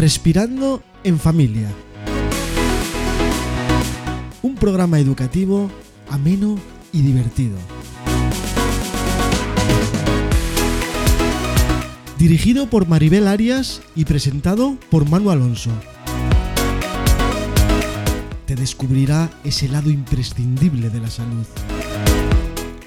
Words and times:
Respirando 0.00 0.82
en 1.04 1.18
Familia. 1.18 1.68
Un 4.40 4.54
programa 4.54 4.98
educativo 4.98 5.70
ameno 6.08 6.58
y 6.90 7.02
divertido. 7.02 7.58
Dirigido 12.18 12.70
por 12.70 12.88
Maribel 12.88 13.28
Arias 13.28 13.82
y 13.94 14.06
presentado 14.06 14.78
por 14.90 15.06
Manu 15.06 15.30
Alonso. 15.30 15.70
Te 18.46 18.56
descubrirá 18.56 19.28
ese 19.44 19.68
lado 19.68 19.90
imprescindible 19.90 20.88
de 20.88 21.00
la 21.00 21.10
salud. 21.10 21.44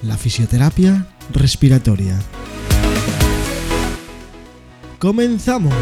La 0.02 0.16
fisioterapia 0.16 1.06
respiratoria. 1.32 2.18
Comenzamos. 4.98 5.74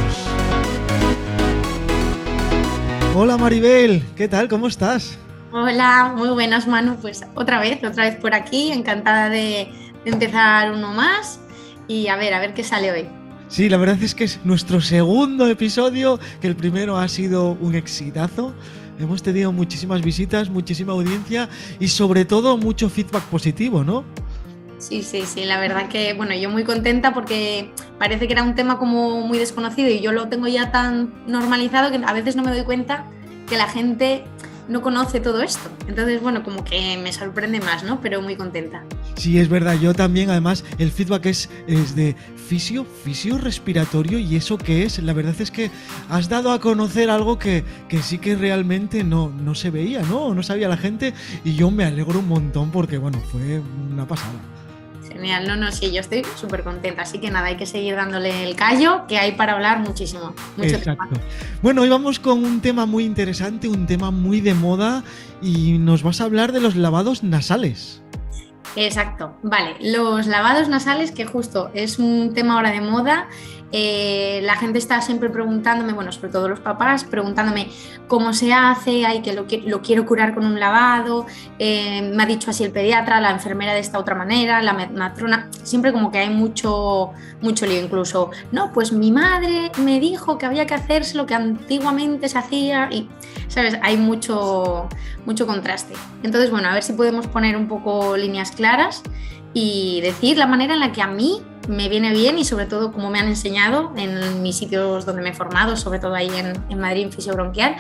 Hola 3.15 3.37
Maribel, 3.37 4.03
¿qué 4.17 4.27
tal? 4.27 4.49
¿Cómo 4.49 4.67
estás? 4.67 5.19
Hola, 5.53 6.15
muy 6.17 6.31
buenas 6.31 6.67
Manu, 6.67 6.97
pues 6.97 7.23
otra 7.35 7.61
vez, 7.61 7.85
otra 7.85 8.05
vez 8.05 8.17
por 8.17 8.33
aquí, 8.33 8.73
encantada 8.73 9.29
de, 9.29 9.69
empezar 10.07 10.73
uno 10.73 10.95
más 10.95 11.39
y 11.87 12.09
a 12.09 12.17
ver, 12.17 12.33
a 12.33 12.41
ver 12.41 12.55
qué 12.55 12.65
sale 12.65 12.91
hoy. 12.91 13.07
Sí, 13.49 13.69
la 13.69 13.77
verdad 13.77 14.03
es 14.03 14.15
que 14.15 14.25
es 14.25 14.41
nuestro 14.45 14.81
segundo 14.81 15.47
episodio, 15.47 16.19
que 16.41 16.47
el 16.47 16.57
primero 16.57 16.97
ha 16.97 17.07
sido 17.07 17.51
un 17.61 17.75
exitazo. 17.75 18.55
Hemos 18.99 19.23
tenido 19.23 19.53
muchísimas 19.53 20.01
visitas, 20.01 20.49
muchísima 20.49 20.95
audiencia 20.95 21.51
y 21.79 21.89
sobre 21.89 22.25
todo 22.25 22.57
mucho 22.57 22.89
feedback 22.89 23.25
positivo, 23.25 23.85
¿no? 23.85 24.05
Sí, 24.83 25.05
sí, 25.05 25.23
sí, 25.27 25.45
la 25.45 25.61
verdad 25.61 25.89
que, 25.89 26.13
bueno, 26.13 26.35
yo 26.35 26.51
muy 26.51 26.65
contenta 26.65 27.15
porque 27.15 27.71
parece 28.01 28.27
que 28.27 28.33
era 28.33 28.43
un 28.43 28.57
tema 28.57 28.79
como 28.79 29.21
muy 29.21 29.39
desconocido 29.39 29.89
y 29.89 30.01
yo 30.01 30.11
lo 30.11 30.29
tengo 30.29 30.49
ya 30.49 30.73
tan 30.73 31.15
normalizado 31.29 31.93
que 31.93 32.05
a 32.05 32.13
veces 32.13 32.35
no 32.35 32.43
me 32.43 32.51
doy 32.51 32.65
cuenta 32.65 33.05
que 33.49 33.57
la 33.57 33.69
gente 33.69 34.25
no 34.69 34.83
conoce 34.83 35.21
todo 35.21 35.41
esto. 35.41 35.71
Entonces, 35.87 36.21
bueno, 36.21 36.43
como 36.43 36.65
que 36.65 36.99
me 37.01 37.13
sorprende 37.13 37.61
más, 37.61 37.85
¿no? 37.85 38.01
Pero 38.01 38.23
muy 38.23 38.35
contenta. 38.35 38.83
Sí, 39.15 39.39
es 39.39 39.49
verdad, 39.49 39.79
yo 39.81 39.95
también, 39.95 40.31
además, 40.31 40.65
el 40.79 40.91
feedback 40.91 41.27
es, 41.27 41.49
es 41.69 41.95
de 41.95 42.17
fisio, 42.49 42.85
fisio 42.85 43.39
respiratorio 43.39 44.19
y 44.19 44.35
eso 44.35 44.59
que 44.59 44.83
es, 44.83 44.99
la 44.99 45.13
verdad 45.13 45.37
es 45.39 45.53
que 45.53 45.71
has 46.09 46.29
dado 46.29 46.51
a 46.51 46.59
conocer 46.59 47.09
algo 47.09 47.39
que, 47.39 47.63
que 47.89 48.03
sí 48.03 48.19
que 48.19 48.35
realmente 48.35 49.05
no, 49.05 49.31
no 49.31 49.55
se 49.55 49.71
veía, 49.71 50.03
¿no? 50.03 50.35
No 50.35 50.43
sabía 50.43 50.69
la 50.69 50.77
gente 50.77 51.15
y 51.45 51.55
yo 51.55 51.71
me 51.71 51.85
alegro 51.85 52.19
un 52.19 52.27
montón 52.27 52.73
porque, 52.73 52.99
bueno, 52.99 53.21
fue 53.31 53.63
una 53.93 54.09
pasada. 54.09 54.41
Genial, 55.23 55.47
no, 55.47 55.55
no, 55.55 55.71
sí, 55.71 55.93
yo 55.93 56.01
estoy 56.01 56.25
súper 56.35 56.65
contenta. 56.65 57.03
Así 57.03 57.19
que 57.19 57.31
nada, 57.31 57.47
hay 57.47 57.57
que 57.57 57.65
seguir 57.65 57.95
dándole 57.95 58.43
el 58.43 58.57
callo, 58.57 59.07
que 59.07 59.19
hay 59.19 59.33
para 59.33 59.53
hablar 59.53 59.79
muchísimo. 59.79 60.35
Mucho 60.57 60.75
Exacto. 60.75 61.15
Bueno, 61.63 61.83
hoy 61.83 61.89
vamos 61.89 62.19
con 62.19 62.45
un 62.45 62.61
tema 62.61 62.87
muy 62.87 63.05
interesante, 63.05 63.69
un 63.69 63.87
tema 63.87 64.11
muy 64.11 64.41
de 64.41 64.55
moda, 64.55 65.05
y 65.41 65.79
nos 65.79 66.03
vas 66.03 66.21
a 66.21 66.25
hablar 66.25 66.51
de 66.51 66.61
los 66.61 66.75
lavados 66.75 67.23
nasales. 67.23 68.03
Exacto, 68.75 69.37
vale. 69.45 69.77
Los 69.81 70.27
lavados 70.27 70.69
nasales, 70.69 71.13
que 71.13 71.25
justo 71.25 71.71
es 71.73 72.01
un 72.01 72.35
tema 72.35 72.55
ahora 72.55 72.73
de 72.73 72.81
moda, 72.81 73.29
eh, 73.73 74.41
la 74.43 74.57
gente 74.57 74.79
está 74.79 75.01
siempre 75.01 75.31
preguntándome, 75.31 75.93
bueno, 75.95 76.13
sobre 76.13 76.31
todo 76.31 76.49
los 76.49 76.61
papás, 76.61 77.05
preguntándome 77.05 77.69
cómo 78.07 78.35
se 78.35 78.53
hace, 78.53 79.07
hay 79.07 79.23
que 79.23 79.33
lo, 79.33 79.47
quiero 79.83 80.07
curar 80.07 80.35
con 80.35 80.45
un 80.45 80.61
lavado, 80.61 81.27
eh, 81.59 82.13
me 82.15 82.23
ha 82.23 82.27
dicho 82.27 82.51
así 82.51 82.65
el 82.65 82.71
pediatra, 82.71 83.21
la 83.21 83.31
enfermera 83.31 83.73
de 83.73 83.81
esta 83.81 83.99
otra 83.99 84.15
manera, 84.15 84.61
la 84.61 84.75
matrona, 84.75 85.49
siempre 85.63 85.93
como 85.93 86.11
que 86.11 86.19
hay 86.19 86.31
mucho, 86.31 87.13
mucho 87.41 87.67
lío, 87.67 87.81
incluso, 87.81 88.31
no, 88.53 88.73
pues 88.73 88.93
mi 88.93 89.11
madre 89.11 89.73
me 89.79 89.99
dijo 90.01 90.37
que 90.37 90.45
había 90.45 90.67
que 90.67 90.75
hacerse 90.75 91.17
lo 91.17 91.25
que 91.25 91.35
antiguamente 91.35 92.29
se 92.29 92.39
hacía 92.39 92.89
y, 92.93 93.09
¿sabes? 93.49 93.79
Hay 93.83 93.97
mucho, 93.97 94.89
mucho 95.25 95.47
contraste. 95.47 95.95
Entonces, 96.23 96.51
bueno, 96.51 96.69
a 96.69 96.75
ver 96.75 96.83
si 96.83 96.93
podemos 96.93 97.27
poner 97.27 97.57
un 97.57 97.69
poco 97.69 98.17
líneas 98.17 98.51
claras 98.53 99.03
y 99.55 100.01
decir 100.03 100.37
la 100.37 100.47
manera 100.47 100.75
en 100.75 100.81
la 100.81 100.93
que 100.93 101.03
a 101.03 101.07
mí 101.07 101.43
me 101.69 101.89
viene 101.89 102.13
bien 102.13 102.39
y 102.39 102.45
sobre 102.45 102.67
todo 102.67 102.93
como 102.93 103.11
me 103.11 103.19
han 103.19 103.29
enseñado 103.29 103.93
en 103.97 104.43
mis 104.43 104.57
sitios 104.57 105.07
donde 105.07 105.23
me 105.23 105.31
he 105.31 105.35
formado, 105.35 105.77
sobre 105.77 105.99
todo 105.99 106.15
ahí 106.15 106.31
en, 106.69 106.81
Madrid 106.81 107.05
en 107.05 107.13
fisiobronquial 107.13 107.77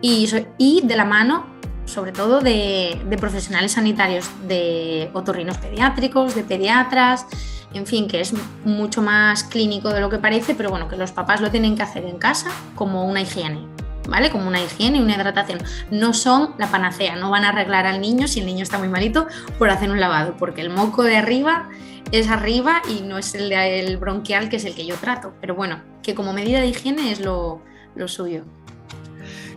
y, 0.00 0.28
y 0.58 0.82
de 0.82 0.96
la 0.96 1.04
mano 1.04 1.46
sobre 1.86 2.12
todo 2.12 2.40
de, 2.40 2.98
de, 3.08 3.18
profesionales 3.18 3.72
sanitarios, 3.72 4.30
de 4.48 5.10
otorrinos 5.12 5.58
pediátricos, 5.58 6.34
de 6.34 6.42
pediatras, 6.42 7.26
en 7.74 7.86
fin, 7.86 8.08
que 8.08 8.20
es 8.20 8.32
mucho 8.64 9.02
más 9.02 9.44
clínico 9.44 9.90
de 9.90 10.00
lo 10.00 10.08
que 10.08 10.18
parece, 10.18 10.54
pero 10.54 10.70
bueno, 10.70 10.88
que 10.88 10.96
los 10.96 11.12
papás 11.12 11.40
lo 11.40 11.50
tienen 11.50 11.76
que 11.76 11.82
hacer 11.82 12.04
en 12.04 12.18
casa 12.18 12.50
como 12.74 13.04
una 13.04 13.20
higiene. 13.20 13.73
¿Vale? 14.08 14.30
Como 14.30 14.48
una 14.48 14.62
higiene 14.62 14.98
y 14.98 15.02
una 15.02 15.14
hidratación. 15.14 15.60
No 15.90 16.14
son 16.14 16.54
la 16.58 16.70
panacea, 16.70 17.16
no 17.16 17.30
van 17.30 17.44
a 17.44 17.50
arreglar 17.50 17.86
al 17.86 18.00
niño 18.00 18.28
si 18.28 18.40
el 18.40 18.46
niño 18.46 18.62
está 18.62 18.78
muy 18.78 18.88
malito 18.88 19.26
por 19.58 19.70
hacer 19.70 19.90
un 19.90 20.00
lavado, 20.00 20.36
porque 20.38 20.60
el 20.60 20.70
moco 20.70 21.02
de 21.02 21.16
arriba 21.16 21.68
es 22.12 22.28
arriba 22.28 22.82
y 22.88 23.02
no 23.02 23.18
es 23.18 23.34
el, 23.34 23.52
el 23.52 23.96
bronquial 23.96 24.48
que 24.48 24.56
es 24.56 24.64
el 24.64 24.74
que 24.74 24.86
yo 24.86 24.96
trato. 24.96 25.34
Pero 25.40 25.54
bueno, 25.54 25.80
que 26.02 26.14
como 26.14 26.32
medida 26.32 26.60
de 26.60 26.68
higiene 26.68 27.10
es 27.10 27.20
lo, 27.20 27.62
lo 27.94 28.08
suyo. 28.08 28.44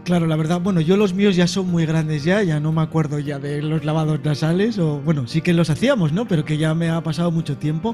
Claro, 0.04 0.26
la 0.26 0.38
verdad, 0.38 0.62
bueno, 0.62 0.80
yo 0.80 0.96
los 0.96 1.14
míos 1.14 1.36
ya 1.36 1.48
son 1.48 1.70
muy 1.70 1.86
grandes 1.86 2.24
ya, 2.24 2.42
ya 2.42 2.62
no 2.62 2.72
me 2.72 2.82
acuerdo 2.82 3.20
ya 3.20 3.40
de 3.40 3.62
los 3.62 3.84
lavados 3.84 4.24
nasales, 4.24 4.80
o 4.80 5.02
bueno, 5.02 5.28
sí 5.28 5.42
que 5.42 5.54
los 5.54 5.70
hacíamos, 5.70 6.14
¿no? 6.14 6.26
Pero 6.26 6.46
que 6.46 6.58
ya 6.58 6.74
me 6.74 6.90
ha 6.90 7.04
pasado 7.04 7.30
mucho 7.30 7.58
tiempo. 7.58 7.94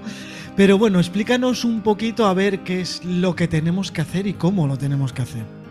Pero 0.56 0.78
bueno, 0.78 1.00
explícanos 1.00 1.66
un 1.66 1.82
poquito 1.82 2.28
a 2.28 2.36
ver 2.36 2.60
qué 2.60 2.82
es 2.82 3.04
lo 3.04 3.36
que 3.36 3.48
tenemos 3.48 3.92
que 3.92 4.02
hacer 4.02 4.28
y 4.28 4.34
cómo 4.34 4.68
lo 4.68 4.78
tenemos 4.78 5.12
que 5.12 5.24
hacer. 5.24 5.63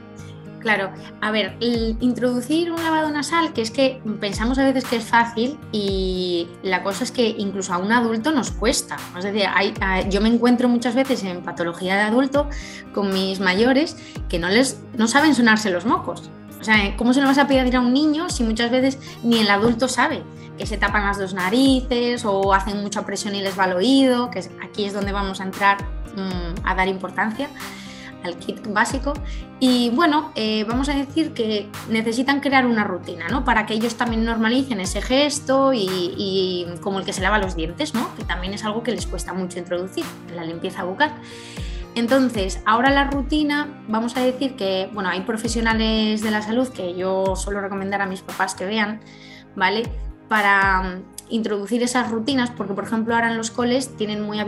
Claro, 0.63 0.93
a 1.21 1.33
ver, 1.33 1.57
introducir 1.61 2.71
un 2.71 2.83
lavado 2.83 3.11
nasal, 3.11 3.53
que 3.53 3.63
es 3.63 3.73
que 3.73 4.01
pensamos 4.21 4.59
a 4.59 4.65
veces 4.65 4.85
que 4.85 4.97
es 4.97 5.05
fácil 5.05 5.59
y 5.73 6.47
la 6.63 6.85
cosa 6.85 7.03
es 7.03 7.11
que 7.11 7.35
incluso 7.37 7.75
a 7.75 7.79
un 7.79 7.91
adulto 7.91 8.31
nos 8.31 8.53
cuesta. 8.53 8.97
Es 9.19 9.25
decir, 9.25 9.49
yo 10.09 10.21
me 10.21 10.29
encuentro 10.29 10.69
muchas 10.69 10.95
veces 10.95 11.25
en 11.25 11.43
patología 11.43 11.97
de 11.97 12.03
adulto 12.03 12.49
con 12.95 13.13
mis 13.13 13.41
mayores 13.41 13.97
que 14.29 14.39
no, 14.39 14.49
les, 14.49 14.81
no 14.97 15.09
saben 15.09 15.35
sonarse 15.35 15.69
los 15.71 15.85
mocos. 15.85 16.31
O 16.61 16.65
sea, 16.65 16.97
¿cómo 16.97 17.13
se 17.13 17.21
lo 17.21 17.27
vas 17.27 17.39
a 17.39 17.49
pedir 17.49 17.75
a 17.75 17.81
un 17.81 17.93
niño 17.93 18.31
si 18.31 18.45
muchas 18.45 18.71
veces 18.71 19.01
ni 19.25 19.41
el 19.41 19.51
adulto 19.51 19.89
sabe 19.89 20.23
que 20.57 20.65
se 20.65 20.79
tapan 20.79 21.05
las 21.05 21.19
dos 21.19 21.35
narices 21.35 22.25
o 22.25 22.55
hacen 22.55 22.81
mucha 22.83 23.05
presión 23.05 23.35
y 23.35 23.43
les 23.43 23.59
va 23.59 23.65
al 23.65 23.73
oído? 23.73 24.31
Que 24.31 24.49
aquí 24.65 24.85
es 24.85 24.93
donde 24.93 25.11
vamos 25.11 25.41
a 25.41 25.45
entrar 25.45 25.79
mm, 25.83 26.65
a 26.65 26.75
dar 26.77 26.87
importancia 26.87 27.49
al 28.25 28.37
kit 28.37 28.67
básico. 28.73 29.13
Y 29.61 29.91
bueno, 29.91 30.33
eh, 30.35 30.65
vamos 30.65 30.89
a 30.89 30.95
decir 30.95 31.33
que 31.33 31.69
necesitan 31.89 32.41
crear 32.41 32.67
una 32.67 32.85
rutina, 32.85 33.29
¿no? 33.29 33.45
Para 33.45 33.67
que 33.67 33.75
ellos 33.75 33.97
también 33.97 34.25
normalicen 34.25 34.81
ese 34.81 35.03
gesto 35.03 35.73
y, 35.73 36.67
como 36.81 36.99
el 36.99 37.05
que 37.05 37.13
se 37.13 37.23
lava 37.23 37.39
los 37.39 37.55
dientes, 37.55 37.95
¿no? 37.95 38.15
Que 38.17 38.25
también 38.25 38.55
es 38.55 38.65
algo 38.65 38.83
que 38.83 38.93
les 38.93 39.07
cuesta 39.07 39.33
mucho 39.33 39.59
introducir, 39.59 40.05
la 40.35 40.45
limpieza 40.45 40.85
bucal. 40.85 41.13
Entonces, 41.95 42.61
ahora 42.65 42.91
la 42.91 43.05
rutina, 43.05 43.69
vamos 43.87 44.17
a 44.17 44.21
decir 44.21 44.57
que, 44.57 44.89
bueno, 44.95 45.11
hay 45.11 45.21
profesionales 45.21 46.23
de 46.23 46.31
la 46.31 46.41
salud 46.41 46.69
que 46.69 46.95
yo 46.95 47.37
suelo 47.37 47.61
recomendar 47.61 48.01
a 48.01 48.07
mis 48.07 48.23
papás 48.23 48.55
que 48.55 48.65
vean, 48.65 49.01
¿vale? 49.55 49.83
Para 50.29 50.83
mm, 50.83 51.03
introducir 51.29 51.83
esas 51.83 52.11
rutinas, 52.11 52.51
porque 52.51 52.73
por 52.73 52.85
ejemplo 52.85 53.15
ahora 53.15 53.31
en 53.31 53.37
los 53.37 53.51
coles 53.51 53.95
tienen 53.97 54.23
muy, 54.23 54.39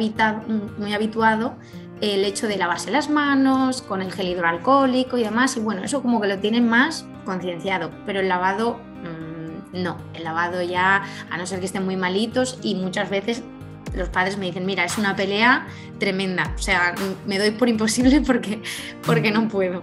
muy 0.79 0.95
habituado 0.95 1.55
el 2.01 2.25
hecho 2.25 2.49
de 2.49 2.57
lavarse 2.57 2.91
las 2.91 3.09
manos 3.09 3.83
con 3.83 4.03
el 4.03 4.13
gel 4.13 4.29
hidroalcohólico 4.29 5.17
y 5.19 5.23
demás, 5.23 5.57
y 5.57 5.61
bueno, 5.61 5.83
eso 5.85 6.03
como 6.03 6.21
que 6.21 6.29
lo 6.29 6.39
tienen 6.39 6.69
más 6.69 7.07
concienciado, 7.25 7.91
pero 8.07 8.21
el 8.21 8.29
lavado 8.29 8.79
mm, 9.03 9.83
no, 9.83 9.97
el 10.15 10.25
lavado 10.25 10.63
ya, 10.63 11.03
a 11.31 11.39
no 11.39 11.47
ser 11.47 11.61
que 11.61 11.67
estén 11.67 11.85
muy 11.85 11.97
malitos 11.97 12.59
y 12.63 12.75
muchas 12.75 13.11
veces 13.11 13.43
los 13.95 14.09
padres 14.09 14.39
me 14.39 14.47
dicen, 14.47 14.67
mira, 14.67 14.85
es 14.85 14.99
una 14.99 15.15
pelea 15.17 15.67
tremenda, 15.99 16.53
o 16.57 16.63
sea, 16.63 16.95
me 17.27 17.39
doy 17.39 17.53
por 17.53 17.69
imposible 17.69 18.21
porque, 18.21 18.63
porque 19.05 19.31
no 19.31 19.49
puedo. 19.49 19.83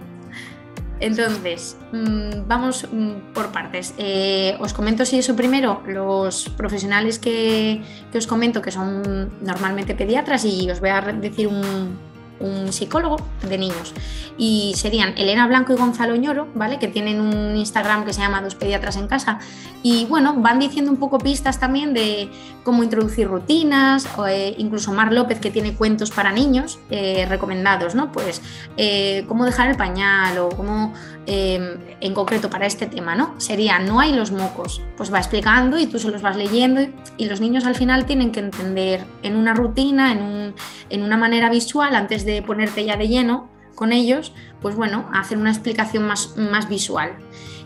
Entonces, 1.00 1.76
mm, 1.90 2.46
vamos 2.46 2.86
mm, 2.90 3.32
por 3.34 3.50
partes. 3.50 3.92
Eh, 3.98 4.56
os 4.60 4.72
comento 4.72 5.04
si 5.04 5.18
eso 5.18 5.34
primero, 5.34 5.82
los 5.84 6.48
profesionales 6.50 7.18
que, 7.18 7.82
que, 8.12 8.18
os 8.18 8.28
comento, 8.28 8.62
que 8.62 8.70
son 8.70 9.32
normalmente 9.42 9.96
pediatras, 9.96 10.44
y 10.44 10.70
os 10.70 10.78
voy 10.78 10.90
a 10.90 11.00
decir 11.00 11.48
un, 11.48 11.98
un 12.42 12.72
psicólogo 12.72 13.16
de 13.48 13.58
niños. 13.58 13.94
Y 14.36 14.72
serían 14.76 15.14
Elena 15.16 15.46
Blanco 15.46 15.72
y 15.72 15.76
Gonzalo 15.76 16.16
Ñoro, 16.16 16.48
¿vale? 16.54 16.78
Que 16.78 16.88
tienen 16.88 17.20
un 17.20 17.56
Instagram 17.56 18.04
que 18.04 18.12
se 18.12 18.20
llama 18.20 18.40
Dos 18.40 18.54
Pediatras 18.54 18.96
en 18.96 19.06
Casa. 19.06 19.38
Y 19.82 20.06
bueno, 20.06 20.34
van 20.38 20.58
diciendo 20.58 20.90
un 20.90 20.96
poco 20.96 21.18
pistas 21.18 21.60
también 21.60 21.92
de 21.92 22.30
cómo 22.64 22.82
introducir 22.82 23.28
rutinas, 23.28 24.06
o, 24.16 24.26
eh, 24.26 24.54
incluso 24.58 24.92
Mar 24.92 25.12
López 25.12 25.40
que 25.40 25.50
tiene 25.50 25.74
cuentos 25.74 26.10
para 26.10 26.32
niños 26.32 26.78
eh, 26.90 27.26
recomendados, 27.28 27.94
¿no? 27.94 28.12
Pues 28.12 28.40
eh, 28.76 29.24
cómo 29.28 29.44
dejar 29.44 29.68
el 29.68 29.76
pañal 29.76 30.38
o 30.38 30.48
cómo, 30.50 30.94
en 31.26 32.14
concreto 32.14 32.50
para 32.50 32.66
este 32.66 32.86
tema, 32.86 33.14
¿no? 33.14 33.34
Sería 33.38 33.78
no 33.78 34.00
hay 34.00 34.12
los 34.12 34.32
mocos, 34.32 34.82
pues 34.96 35.12
va 35.12 35.18
explicando 35.18 35.78
y 35.78 35.86
tú 35.86 35.98
se 35.98 36.10
los 36.10 36.20
vas 36.20 36.36
leyendo 36.36 36.80
y, 37.16 37.26
los 37.26 37.40
niños 37.40 37.64
al 37.64 37.76
final 37.76 38.06
tienen 38.06 38.32
que 38.32 38.40
entender 38.40 39.04
en 39.22 39.36
una 39.36 39.54
rutina, 39.54 40.12
en, 40.12 40.22
un, 40.22 40.54
en 40.90 41.02
una 41.02 41.16
manera 41.16 41.48
visual, 41.48 41.94
antes 41.94 42.24
de 42.24 42.42
ponerte 42.42 42.84
ya 42.84 42.96
de 42.96 43.08
lleno, 43.08 43.48
con 43.74 43.92
ellos, 43.92 44.32
pues 44.60 44.74
bueno, 44.74 45.08
hacer 45.12 45.38
una 45.38 45.50
explicación 45.50 46.06
más, 46.06 46.36
más 46.36 46.68
visual 46.68 47.12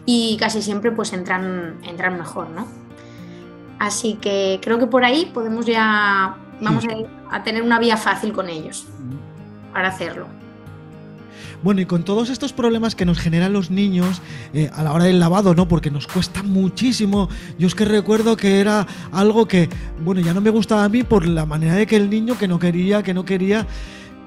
y 0.05 0.37
casi 0.39 0.63
siempre 0.63 0.93
pues 0.93 1.13
entran, 1.13 1.79
entran 1.83 2.17
mejor, 2.17 2.49
¿no? 2.51 2.67
Así 3.79 4.15
que 4.15 4.61
creo 4.63 4.79
que 4.79 4.87
por 4.87 5.05
ahí 5.05 5.31
podemos 5.35 5.67
ya, 5.67 6.37
vamos 6.61 6.85
a, 7.31 7.43
tener 7.43 7.63
una 7.63 7.79
vía 7.79 7.97
fácil 7.97 8.33
con 8.33 8.49
ellos 8.49 8.87
para 9.73 9.89
hacerlo. 9.89 10.27
Bueno, 11.63 11.81
y 11.81 11.87
con 11.87 12.05
todos 12.05 12.31
estos 12.31 12.53
problemas 12.53 12.95
que 12.95 13.05
nos 13.05 13.19
generan 13.19 13.53
los 13.53 13.71
niños 13.71 14.23
eh, 14.55 14.71
a 14.75 14.83
la 14.83 14.93
hora 14.93 15.05
del 15.05 15.21
lavado, 15.21 15.55
¿no? 15.55 15.69
Porque 15.69 15.91
nos 15.91 16.07
cuesta 16.07 16.43
muchísimo. 16.43 17.29
Yo 17.59 17.67
es 17.67 17.75
que 17.75 17.85
recuerdo 17.85 18.37
que 18.37 18.61
era 18.61 18.87
algo 19.13 19.47
que, 19.47 19.69
bueno, 20.05 20.21
ya 20.21 20.35
no 20.35 20.41
me 20.41 20.51
gustaba 20.51 20.85
a 20.85 20.89
mí 20.89 21.03
por 21.03 21.27
la 21.27 21.47
manera 21.47 21.75
de 21.75 21.87
que 21.87 21.97
el 21.97 22.11
niño 22.11 22.39
que 22.39 22.49
no 22.49 22.59
quería, 22.59 23.03
que 23.03 23.15
no 23.15 23.25
quería. 23.25 23.67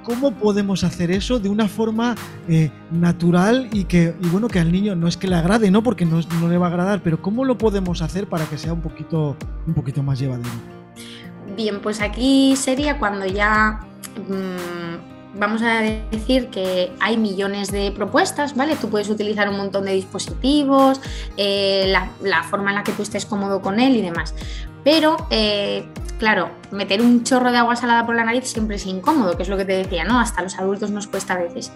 ¿Cómo 0.04 0.32
podemos 0.32 0.84
hacer 0.84 1.12
eso 1.12 1.40
de 1.40 1.50
una 1.50 1.68
forma 1.68 2.16
eh, 2.48 2.72
natural 2.90 3.70
y 3.72 3.84
que, 3.84 4.16
bueno, 4.32 4.48
que 4.48 4.60
al 4.60 4.72
niño 4.72 4.96
no 4.96 5.08
es 5.08 5.18
que 5.18 5.28
le 5.28 5.36
agrade, 5.36 5.70
¿no? 5.70 5.84
Porque 5.84 6.06
no, 6.06 6.22
le 6.50 6.58
va 6.58 6.68
a 6.68 6.70
agradar, 6.70 7.02
pero 7.04 7.22
¿cómo 7.22 7.46
lo 7.46 7.58
podemos 7.58 8.02
hacer 8.02 8.28
para 8.28 8.46
que 8.46 8.58
sea 8.58 8.74
un 8.74 8.82
poquito, 8.82 9.38
un 9.68 9.74
poquito 9.74 10.02
más 10.02 10.18
llevadero? 10.18 10.50
Bien, 11.56 11.80
pues 11.82 12.02
aquí 12.02 12.56
sería 12.56 12.98
cuando 12.98 13.26
ya 13.26 13.82
mmm, 14.28 15.19
vamos 15.36 15.62
a 15.62 15.81
decir 16.12 16.48
que 16.48 16.92
hay 17.00 17.18
millones 17.18 17.72
de 17.72 17.92
propuestas, 17.92 18.56
¿vale? 18.56 18.76
Tú 18.76 18.90
puedes 18.90 19.10
utilizar 19.10 19.50
un 19.50 19.58
montón 19.58 19.86
de 19.86 19.94
dispositivos, 19.94 21.02
eh, 21.38 21.94
la, 22.22 22.44
forma 22.44 22.72
en 22.72 22.78
la 22.78 22.84
que 22.84 22.92
tú 22.92 23.04
estés 23.04 23.26
cómodo 23.26 23.62
con 23.62 23.80
él 23.80 23.96
y 23.96 24.02
demás. 24.02 24.34
Pero, 24.84 25.28
eh, 25.30 25.86
claro, 26.18 26.50
meter 26.72 27.02
un 27.02 27.24
chorro 27.24 27.52
de 27.52 27.58
agua 27.58 27.76
salada 27.76 28.06
por 28.06 28.16
la 28.16 28.24
nariz 28.24 28.48
siempre 28.48 28.78
es 28.78 28.86
incómodo, 28.86 29.38
que 29.38 29.44
es 29.44 29.50
lo 29.50 29.58
que 29.58 29.66
te 29.66 29.74
decía, 29.74 30.04
¿no? 30.04 30.20
Hasta 30.20 30.42
los 30.42 30.58
adultos 30.58 30.90
nos 30.92 31.08
cuesta 31.08 31.34
a 31.34 31.38
veces. 31.38 31.72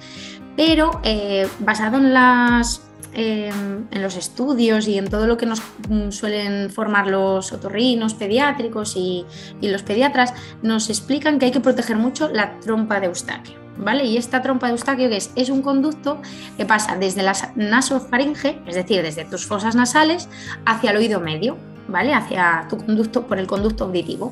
Pero, 0.55 0.99
eh, 1.03 1.47
basado 1.59 1.97
en 1.97 2.13
las 2.13 2.81
en 3.13 4.01
los 4.01 4.15
estudios 4.15 4.87
y 4.87 4.97
en 4.97 5.09
todo 5.09 5.27
lo 5.27 5.37
que 5.37 5.45
nos 5.45 5.61
mm, 5.89 6.11
suelen 6.11 6.69
formar 6.69 7.07
los 7.07 7.51
otorrinos 7.51 8.13
pediátricos 8.13 8.95
y, 8.95 9.25
los 9.61 9.83
pediatras, 9.83 10.33
nos 10.61 10.89
explican 10.89 11.39
que 11.39 11.45
hay 11.45 11.51
que 11.51 11.59
proteger 11.59 11.97
mucho 11.97 12.29
la 12.29 12.59
trompa 12.59 12.99
de 12.99 13.07
Eustaquio. 13.07 13.61
¿Vale? 13.75 14.05
Y 14.05 14.17
esta 14.17 14.43
trompa 14.43 14.67
de 14.67 14.73
Eustaquio 14.73 15.09
es, 15.09 15.31
es 15.35 15.49
un 15.49 15.63
conducto 15.63 16.21
que 16.57 16.65
pasa 16.65 16.95
desde 16.95 17.23
la 17.23 17.33
nasofaringe, 17.55 18.61
es 18.67 18.75
decir, 18.75 19.01
desde 19.01 19.25
tus 19.25 19.47
fosas 19.47 19.75
nasales, 19.75 20.29
hacia 20.63 20.91
el 20.91 20.97
oído 20.97 21.19
medio, 21.19 21.57
¿vale? 21.87 22.13
Hacia 22.13 22.67
tu 22.69 22.77
conducto, 22.77 23.25
por 23.25 23.39
el 23.39 23.47
conducto 23.47 23.85
auditivo. 23.85 24.31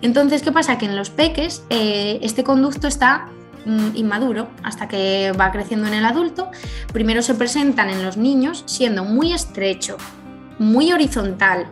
Entonces, 0.00 0.42
¿qué 0.42 0.52
pasa? 0.52 0.78
Que 0.78 0.86
en 0.86 0.94
los 0.94 1.10
peques 1.10 1.64
eh, 1.70 2.20
este 2.22 2.44
conducto 2.44 2.86
está 2.86 3.28
inmaduro 3.94 4.48
hasta 4.62 4.88
que 4.88 5.32
va 5.38 5.52
creciendo 5.52 5.86
en 5.86 5.94
el 5.94 6.04
adulto. 6.04 6.50
Primero 6.92 7.22
se 7.22 7.34
presentan 7.34 7.90
en 7.90 8.04
los 8.04 8.16
niños 8.16 8.64
siendo 8.66 9.04
muy 9.04 9.32
estrecho, 9.32 9.96
muy 10.58 10.92
horizontal, 10.92 11.66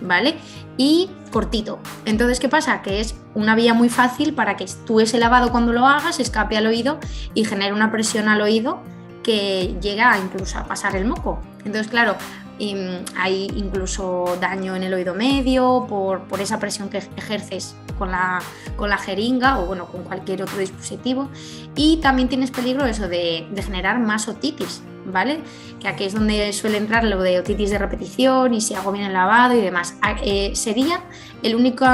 ¿vale? 0.00 0.36
Y 0.76 1.10
cortito. 1.30 1.78
Entonces, 2.04 2.40
¿qué 2.40 2.48
pasa? 2.48 2.82
Que 2.82 3.00
es 3.00 3.14
una 3.34 3.54
vía 3.54 3.74
muy 3.74 3.88
fácil 3.88 4.34
para 4.34 4.56
que 4.56 4.66
tú 4.86 5.00
ese 5.00 5.18
lavado 5.18 5.50
cuando 5.50 5.72
lo 5.72 5.86
hagas 5.86 6.20
escape 6.20 6.56
al 6.56 6.66
oído 6.66 6.98
y 7.34 7.44
genere 7.44 7.72
una 7.72 7.90
presión 7.90 8.28
al 8.28 8.40
oído 8.40 8.82
que 9.22 9.76
llega 9.80 10.18
incluso 10.18 10.58
a 10.58 10.64
pasar 10.64 10.96
el 10.96 11.04
moco. 11.04 11.40
Entonces, 11.64 11.88
claro, 11.88 12.16
hay 13.16 13.50
incluso 13.56 14.36
daño 14.40 14.76
en 14.76 14.82
el 14.82 14.92
oído 14.92 15.14
medio 15.14 15.86
por, 15.88 16.40
esa 16.40 16.58
presión 16.58 16.88
que 16.90 16.98
ejerces 16.98 17.74
con 17.98 18.10
la, 18.10 18.40
con 18.76 18.90
la, 18.90 18.98
jeringa 18.98 19.58
o 19.60 19.66
bueno, 19.66 19.86
con 19.86 20.04
cualquier 20.04 20.42
otro 20.42 20.58
dispositivo. 20.58 21.30
Y 21.74 21.98
también 21.98 22.28
tienes 22.28 22.50
peligro 22.50 22.86
eso 22.86 23.08
de, 23.08 23.46
de, 23.50 23.62
generar 23.62 23.98
más 23.98 24.28
otitis, 24.28 24.82
¿vale? 25.06 25.40
Que 25.80 25.88
aquí 25.88 26.04
es 26.04 26.14
donde 26.14 26.52
suele 26.52 26.78
entrar 26.78 27.04
lo 27.04 27.22
de 27.22 27.38
otitis 27.38 27.70
de 27.70 27.78
repetición 27.78 28.54
y 28.54 28.60
si 28.60 28.74
hago 28.74 28.92
bien 28.92 29.06
el 29.06 29.12
lavado 29.12 29.54
y 29.54 29.60
demás. 29.60 29.94
Ah, 30.02 30.16
eh, 30.22 30.52
sería 30.54 31.00
el 31.42 31.54
único 31.54 31.86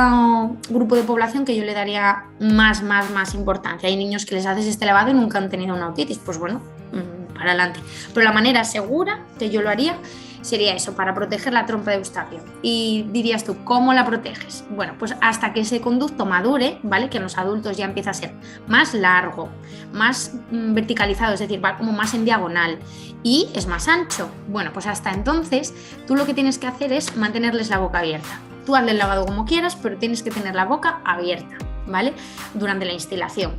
grupo 0.69 0.97
de 0.97 1.03
población 1.03 1.45
que 1.45 1.57
yo 1.57 1.65
le 1.65 1.75
daría 1.75 2.25
más, 2.41 2.83
más, 2.83 3.11
más 3.11 3.35
importancia. 3.35 3.89
Hay 3.89 3.97
niños 3.97 4.27
que 4.27 4.35
les 4.35 4.47
haces 4.47 4.67
este 4.67 4.87
lavado 4.87 5.11
y 5.11 5.15
nunca 5.15 5.39
han 5.39 5.49
tenido 5.49 5.75
una 5.75 5.89
otitis, 5.89 6.19
pues 6.19 6.39
bueno, 6.39 6.61
mm, 6.93 7.35
para 7.35 7.51
adelante. 7.51 7.81
Pero 8.13 8.25
la 8.25 8.33
manera 8.33 8.65
segura 8.65 9.21
que 9.39 9.51
yo 9.51 9.63
lo 9.63 9.71
haría 9.71 9.99
sería 10.47 10.75
eso, 10.75 10.95
para 10.95 11.15
proteger 11.15 11.53
la 11.53 11.67
trompa 11.67 11.91
de 11.91 11.99
Eustaquio. 11.99 12.41
Y 12.63 13.07
dirías 13.11 13.45
tú, 13.45 13.57
¿cómo 13.65 13.93
la 13.93 14.07
proteges? 14.07 14.65
Bueno, 14.71 14.95
pues 14.99 15.15
hasta 15.21 15.53
que 15.53 15.61
ese 15.61 15.81
conducto 15.81 16.25
madure, 16.25 16.79
¿vale? 16.83 17.11
Que 17.11 17.17
en 17.17 17.25
los 17.25 17.37
adultos 17.37 17.77
ya 17.77 17.85
empieza 17.85 18.11
a 18.11 18.15
ser 18.15 18.33
más 18.69 18.95
largo, 18.95 19.49
más 19.93 20.35
mm, 20.51 20.75
verticalizado, 20.75 21.35
es 21.35 21.41
decir, 21.41 21.63
va 21.63 21.77
como 21.77 21.93
más 21.93 22.15
en 22.15 22.25
diagonal 22.25 22.79
y 23.23 23.49
es 23.55 23.67
más 23.67 23.89
ancho. 23.89 24.31
Bueno, 24.49 24.71
pues 24.73 24.87
hasta 24.87 25.11
entonces 25.11 25.75
tú 26.07 26.15
lo 26.15 26.27
que 26.27 26.35
tienes 26.35 26.59
que 26.59 26.69
hacer 26.69 26.93
es 26.93 27.17
mantenerles 27.17 27.69
la 27.69 27.79
boca 27.79 27.99
abierta. 27.99 28.41
Tú 28.65 28.77
hazle 28.77 28.93
el 28.93 28.99
lavado 28.99 29.27
como 29.27 29.47
quieras, 29.47 29.77
pero 29.77 29.97
tienes 29.97 30.23
que 30.23 30.31
tener 30.31 30.55
la 30.55 30.65
boca 30.65 31.01
abierta, 31.05 31.57
¿vale? 31.87 32.13
Durante 32.55 32.85
la 32.85 32.93
instilación. 32.93 33.53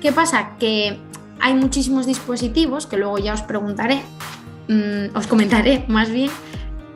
¿Qué 0.00 0.12
pasa? 0.12 0.56
Que 0.58 0.98
hay 1.40 1.54
muchísimos 1.54 2.06
dispositivos 2.06 2.86
que 2.86 2.96
luego 2.96 3.18
ya 3.18 3.34
os 3.34 3.42
preguntaré 3.42 4.02
Mm, 4.68 5.16
os 5.16 5.26
comentaré 5.26 5.84
más 5.88 6.10
bien, 6.10 6.30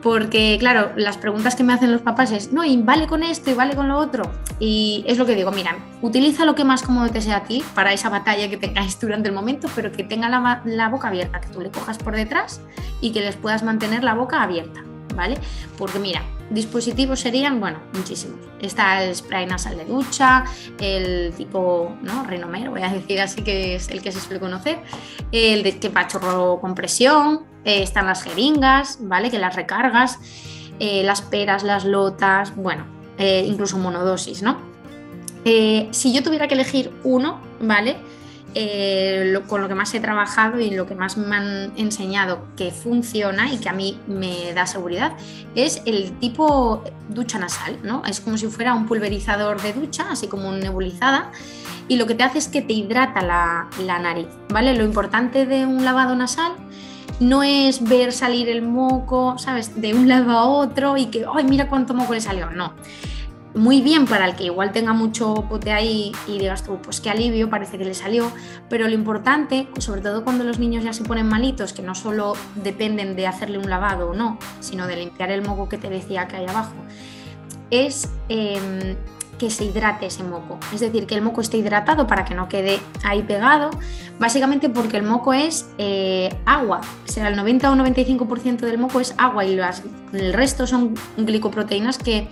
porque 0.03 0.57
claro, 0.59 0.91
las 0.97 1.17
preguntas 1.17 1.55
que 1.55 1.63
me 1.63 1.73
hacen 1.73 1.91
los 1.91 2.01
papás 2.01 2.31
es, 2.31 2.51
no, 2.51 2.65
y 2.65 2.77
vale 2.77 3.07
con 3.07 3.23
esto 3.23 3.49
y 3.49 3.53
vale 3.53 3.73
con 3.75 3.87
lo 3.87 3.97
otro. 3.97 4.29
Y 4.59 5.03
es 5.07 5.17
lo 5.17 5.25
que 5.25 5.33
digo, 5.33 5.51
mira, 5.51 5.77
utiliza 6.01 6.45
lo 6.45 6.55
que 6.55 6.65
más 6.65 6.83
cómodo 6.83 7.09
te 7.09 7.21
sea 7.21 7.37
a 7.37 7.43
ti 7.45 7.63
para 7.73 7.93
esa 7.93 8.09
batalla 8.09 8.49
que 8.49 8.57
tengáis 8.57 8.99
durante 9.01 9.29
el 9.29 9.35
momento, 9.35 9.69
pero 9.75 9.91
que 9.91 10.03
tenga 10.03 10.29
la, 10.29 10.89
boca 10.89 11.07
abierta, 11.07 11.39
que 11.39 11.47
tú 11.47 11.61
le 11.61 11.71
cojas 11.71 11.97
por 11.97 12.15
detrás 12.15 12.61
y 13.01 13.11
que 13.11 13.21
les 13.21 13.37
puedas 13.37 13.63
mantener 13.63 14.03
la 14.03 14.13
boca 14.13 14.43
abierta, 14.43 14.83
¿vale? 15.15 15.37
Porque 15.77 15.99
mira, 15.99 16.21
dispositivos 16.49 17.21
serían, 17.21 17.61
bueno, 17.61 17.79
muchísimos. 17.93 18.39
Está 18.61 19.03
el 19.03 19.15
spray 19.15 19.45
nasal 19.45 19.77
de 19.77 19.85
ducha, 19.85 20.43
el 20.79 21.33
tipo, 21.37 21.95
¿no? 22.01 22.25
Renomero, 22.25 22.71
voy 22.71 22.81
a 22.81 22.89
decir 22.93 23.21
así 23.21 23.41
que 23.41 23.75
es 23.75 23.87
el 23.89 24.01
que 24.01 24.11
se 24.11 24.19
suele 24.19 24.41
conocer, 24.41 24.79
el 25.31 25.63
de 25.63 25.79
que 25.79 25.89
pachorro 25.89 26.59
con 26.59 26.75
presión, 26.75 27.52
eh, 27.65 27.81
están 27.81 28.05
las 28.05 28.23
jeringas, 28.23 28.97
¿vale? 29.01 29.31
Que 29.31 29.39
las 29.39 29.55
recargas, 29.55 30.19
eh, 30.79 31.03
las 31.03 31.21
peras, 31.21 31.63
las 31.63 31.85
lotas, 31.85 32.55
bueno, 32.55 32.85
eh, 33.17 33.45
incluso 33.47 33.77
monodosis, 33.77 34.41
¿no? 34.41 34.73
si 35.45 36.13
yo 36.13 36.23
tuviera 36.23 36.47
que 36.47 36.53
elegir 36.53 36.89
uno, 37.03 37.41
¿vale? 37.59 37.97
con 39.47 39.61
lo 39.61 39.67
que 39.67 39.75
más 39.75 39.93
he 39.93 39.99
trabajado 39.99 40.57
y 40.57 40.69
lo 40.69 40.85
que 40.85 40.95
más 40.95 41.17
me 41.17 41.35
han 41.35 41.73
enseñado 41.75 42.47
que 42.55 42.71
funciona 42.71 43.51
y 43.51 43.57
que 43.57 43.67
a 43.67 43.73
mí 43.73 43.99
me 44.07 44.53
da 44.53 44.65
seguridad 44.67 45.17
es 45.53 45.81
el 45.85 46.17
tipo 46.19 46.81
ducha 47.09 47.39
nasal, 47.39 47.77
¿no? 47.83 48.03
Es 48.05 48.21
como 48.21 48.37
si 48.37 48.47
fuera 48.47 48.73
un 48.73 48.85
pulverizador 48.85 49.61
de 49.61 49.73
ducha, 49.73 50.05
así 50.09 50.27
como 50.27 50.47
un 50.47 50.61
nebulizada, 50.61 51.31
y 51.89 51.97
lo 51.97 52.07
que 52.07 52.15
te 52.15 52.23
hace 52.23 52.37
es 52.37 52.47
que 52.47 52.61
te 52.61 52.71
hidrata 52.71 53.21
la, 53.21 53.67
la 53.81 53.99
nariz, 53.99 54.27
¿vale? 54.47 54.73
Lo 54.75 54.85
importante 54.85 55.45
de 55.45 55.65
un 55.65 55.83
lavado 55.83 56.15
nasal 56.15 56.53
no 57.23 57.43
es 57.43 57.83
ver 57.83 58.11
salir 58.11 58.49
el 58.49 58.61
moco, 58.61 59.37
¿sabes? 59.37 59.79
De 59.79 59.93
un 59.93 60.07
lado 60.07 60.31
a 60.31 60.45
otro 60.45 60.97
y 60.97 61.07
que, 61.07 61.25
ay, 61.33 61.43
mira 61.45 61.67
cuánto 61.69 61.93
moco 61.93 62.13
le 62.13 62.21
salió. 62.21 62.49
No. 62.49 62.73
Muy 63.55 63.81
bien 63.81 64.07
para 64.07 64.25
el 64.25 64.35
que 64.35 64.45
igual 64.45 64.71
tenga 64.71 64.93
mucho 64.93 65.45
pote 65.47 65.71
ahí 65.71 66.11
y 66.27 66.39
digas 66.39 66.63
tú, 66.63 66.79
pues 66.81 67.01
qué 67.01 67.11
alivio, 67.11 67.51
parece 67.51 67.77
que 67.77 67.85
le 67.85 67.93
salió. 67.93 68.31
Pero 68.67 68.87
lo 68.87 68.93
importante, 68.93 69.67
sobre 69.77 70.01
todo 70.01 70.23
cuando 70.23 70.43
los 70.43 70.57
niños 70.57 70.83
ya 70.83 70.91
se 70.91 71.03
ponen 71.03 71.27
malitos, 71.27 71.71
que 71.71 71.83
no 71.83 71.93
solo 71.93 72.33
dependen 72.55 73.15
de 73.15 73.27
hacerle 73.27 73.59
un 73.59 73.69
lavado 73.69 74.09
o 74.09 74.13
no, 74.15 74.39
sino 74.59 74.87
de 74.87 74.95
limpiar 74.95 75.29
el 75.29 75.43
moco 75.43 75.69
que 75.69 75.77
te 75.77 75.89
decía 75.89 76.27
que 76.27 76.37
hay 76.37 76.47
abajo, 76.47 76.73
es 77.69 78.09
em, 78.29 78.95
que 79.37 79.49
se 79.49 79.65
hidrate 79.65 80.05
ese 80.05 80.23
moco. 80.23 80.59
Es 80.73 80.79
decir, 80.79 81.05
que 81.05 81.15
el 81.15 81.21
moco 81.21 81.41
esté 81.41 81.57
hidratado 81.57 82.07
para 82.07 82.25
que 82.25 82.35
no 82.35 82.47
quede 82.47 82.79
ahí 83.03 83.23
pegado, 83.23 83.71
básicamente 84.19 84.69
porque 84.69 84.97
el 84.97 85.03
moco 85.03 85.33
es 85.33 85.69
eh, 85.77 86.35
agua. 86.45 86.81
Sea, 87.05 87.27
el 87.27 87.35
90 87.35 87.71
o 87.71 87.75
95% 87.75 88.57
del 88.57 88.77
moco 88.77 88.99
es 88.99 89.13
agua 89.17 89.45
y 89.45 89.59
el 90.13 90.33
resto 90.33 90.67
son 90.67 90.95
glicoproteínas 91.17 91.97
que 91.97 92.27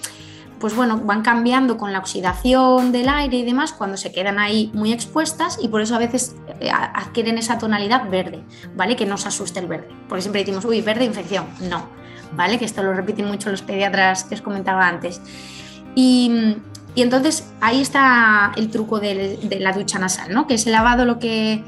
pues 0.59 0.75
bueno, 0.75 0.99
van 0.99 1.23
cambiando 1.23 1.75
con 1.75 1.91
la 1.91 1.97
oxidación 1.97 2.91
del 2.91 3.09
aire 3.09 3.37
y 3.37 3.43
demás 3.43 3.73
cuando 3.73 3.97
se 3.97 4.11
quedan 4.11 4.37
ahí 4.37 4.69
muy 4.75 4.93
expuestas 4.93 5.57
y 5.59 5.67
por 5.69 5.81
eso 5.81 5.95
a 5.95 5.97
veces 5.97 6.35
eh, 6.59 6.69
adquieren 6.71 7.39
esa 7.39 7.57
tonalidad 7.57 8.07
verde, 8.11 8.43
¿vale? 8.75 8.95
Que 8.95 9.07
no 9.07 9.15
os 9.15 9.25
asuste 9.25 9.59
el 9.59 9.65
verde, 9.65 9.87
porque 10.07 10.21
siempre 10.21 10.41
decimos, 10.41 10.63
uy, 10.63 10.81
verde, 10.81 11.05
infección. 11.05 11.47
No, 11.61 11.87
¿vale? 12.33 12.59
Que 12.59 12.65
esto 12.65 12.83
lo 12.83 12.93
repiten 12.93 13.25
mucho 13.25 13.49
los 13.49 13.63
pediatras 13.63 14.23
que 14.23 14.35
os 14.35 14.41
comentaba 14.41 14.87
antes. 14.87 15.19
Y, 15.95 16.55
y 16.93 17.01
entonces 17.01 17.47
ahí 17.61 17.81
está 17.81 18.51
el 18.55 18.69
truco 18.69 18.99
de, 18.99 19.57
la 19.59 19.71
ducha 19.71 19.97
nasal, 19.99 20.33
¿no? 20.33 20.47
Que 20.47 20.55
ese 20.55 20.71
lavado 20.71 21.05
lo 21.05 21.19
que, 21.19 21.63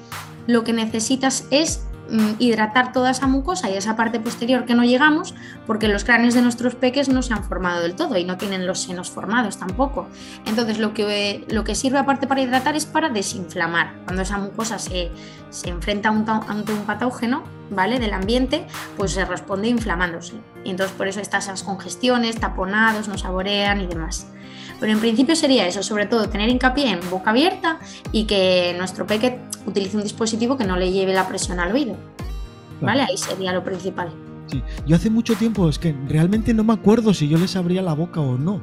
lo 0.48 0.66
que 0.66 0.74
necesitas 0.74 1.46
es 1.50 1.86
mm, 2.10 2.32
hidratar 2.40 2.92
toda 2.92 3.12
esa 3.12 3.26
mucosa 3.28 3.70
y 3.70 3.78
esa 3.78 3.96
parte 3.96 4.20
posterior 4.20 4.66
que 4.66 4.76
no 4.76 4.84
llegamos, 4.84 5.34
porque 5.66 5.88
los 5.88 6.04
cráneos 6.04 6.34
de 6.34 6.42
nuestros 6.42 6.76
peques 6.76 7.08
no 7.08 7.22
se 7.22 7.34
han 7.34 7.46
formado 7.46 7.82
del 7.82 7.96
todo 7.96 8.18
y 8.18 8.26
no 8.26 8.38
tienen 8.38 8.68
los 8.68 8.82
senos 8.82 9.12
formados 9.12 9.58
tampoco. 9.58 10.08
Entonces, 10.46 10.78
lo 10.78 10.94
que, 10.94 11.46
lo 11.48 11.64
que 11.64 11.76
sirve 11.76 12.00
aparte 12.00 12.28
para 12.28 12.42
hidratar 12.42 12.76
es 12.76 12.86
para 12.86 13.08
desinflamar. 13.08 13.94
Cuando 14.04 14.24
esa 14.24 14.38
mucosa 14.38 14.78
se, 14.78 15.10
se 15.52 15.70
enfrenta 15.70 16.10
a 16.10 16.12
un, 16.12 16.26
un 16.28 16.86
patógeno, 16.86 17.44
¿vale? 17.70 17.98
Del 17.98 18.12
ambiente, 18.12 18.68
pues 18.98 19.14
se 19.14 19.24
responde 19.24 19.70
inflamándose. 19.70 20.34
Y 20.66 20.72
entonces 20.72 20.94
por 20.98 21.08
eso 21.08 21.22
estas 21.22 21.46
esas 21.46 21.64
congestiones, 21.64 22.42
taponados, 22.42 23.08
no 23.08 23.18
saborean 23.18 23.80
y 23.80 23.88
demás. 23.88 24.28
Pero 24.84 24.96
en 24.96 25.00
principio 25.00 25.34
sería 25.38 25.66
eso, 25.66 25.82
sobre 25.82 26.08
todo 26.08 26.28
tener 26.28 26.50
hincapié 26.50 26.90
en 26.90 27.00
boca 27.10 27.30
abierta 27.30 27.80
y 28.12 28.26
que 28.26 28.76
nuestro 28.78 29.08
peque 29.08 29.40
utilice 29.66 29.96
un 29.96 30.04
dispositivo 30.04 30.58
que 30.58 30.66
no 30.66 30.76
le 30.76 30.92
lleve 30.92 31.14
la 31.14 31.26
presión 31.26 31.62
al 31.62 31.72
oído. 31.72 31.96
¿Vale? 32.82 33.04
Ahí 33.04 33.16
sería 33.16 33.54
lo 33.54 33.64
principal. 33.64 34.10
Sí. 34.48 34.62
Yo 34.86 34.98
hace 34.98 35.10
mucho 35.10 35.36
tiempo, 35.36 35.70
es 35.70 35.80
que 35.80 35.96
realmente 36.10 36.54
no 36.54 36.66
me 36.66 36.74
acuerdo 36.74 37.14
si 37.14 37.30
yo 37.30 37.38
les 37.38 37.56
abría 37.56 37.82
la 37.82 37.94
boca 37.94 38.20
o 38.20 38.38
no. 38.38 38.56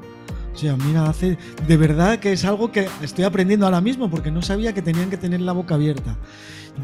O 0.52 0.58
sea, 0.58 0.76
mira, 0.76 1.08
hace 1.08 1.38
de 1.66 1.76
verdad 1.78 2.18
que 2.18 2.32
es 2.32 2.44
algo 2.44 2.70
que 2.70 2.86
estoy 3.00 3.24
aprendiendo 3.24 3.64
ahora 3.64 3.80
mismo 3.80 4.10
porque 4.10 4.30
no 4.30 4.42
sabía 4.42 4.74
que 4.74 4.82
tenían 4.82 5.08
que 5.08 5.16
tener 5.16 5.40
la 5.40 5.52
boca 5.52 5.76
abierta. 5.76 6.18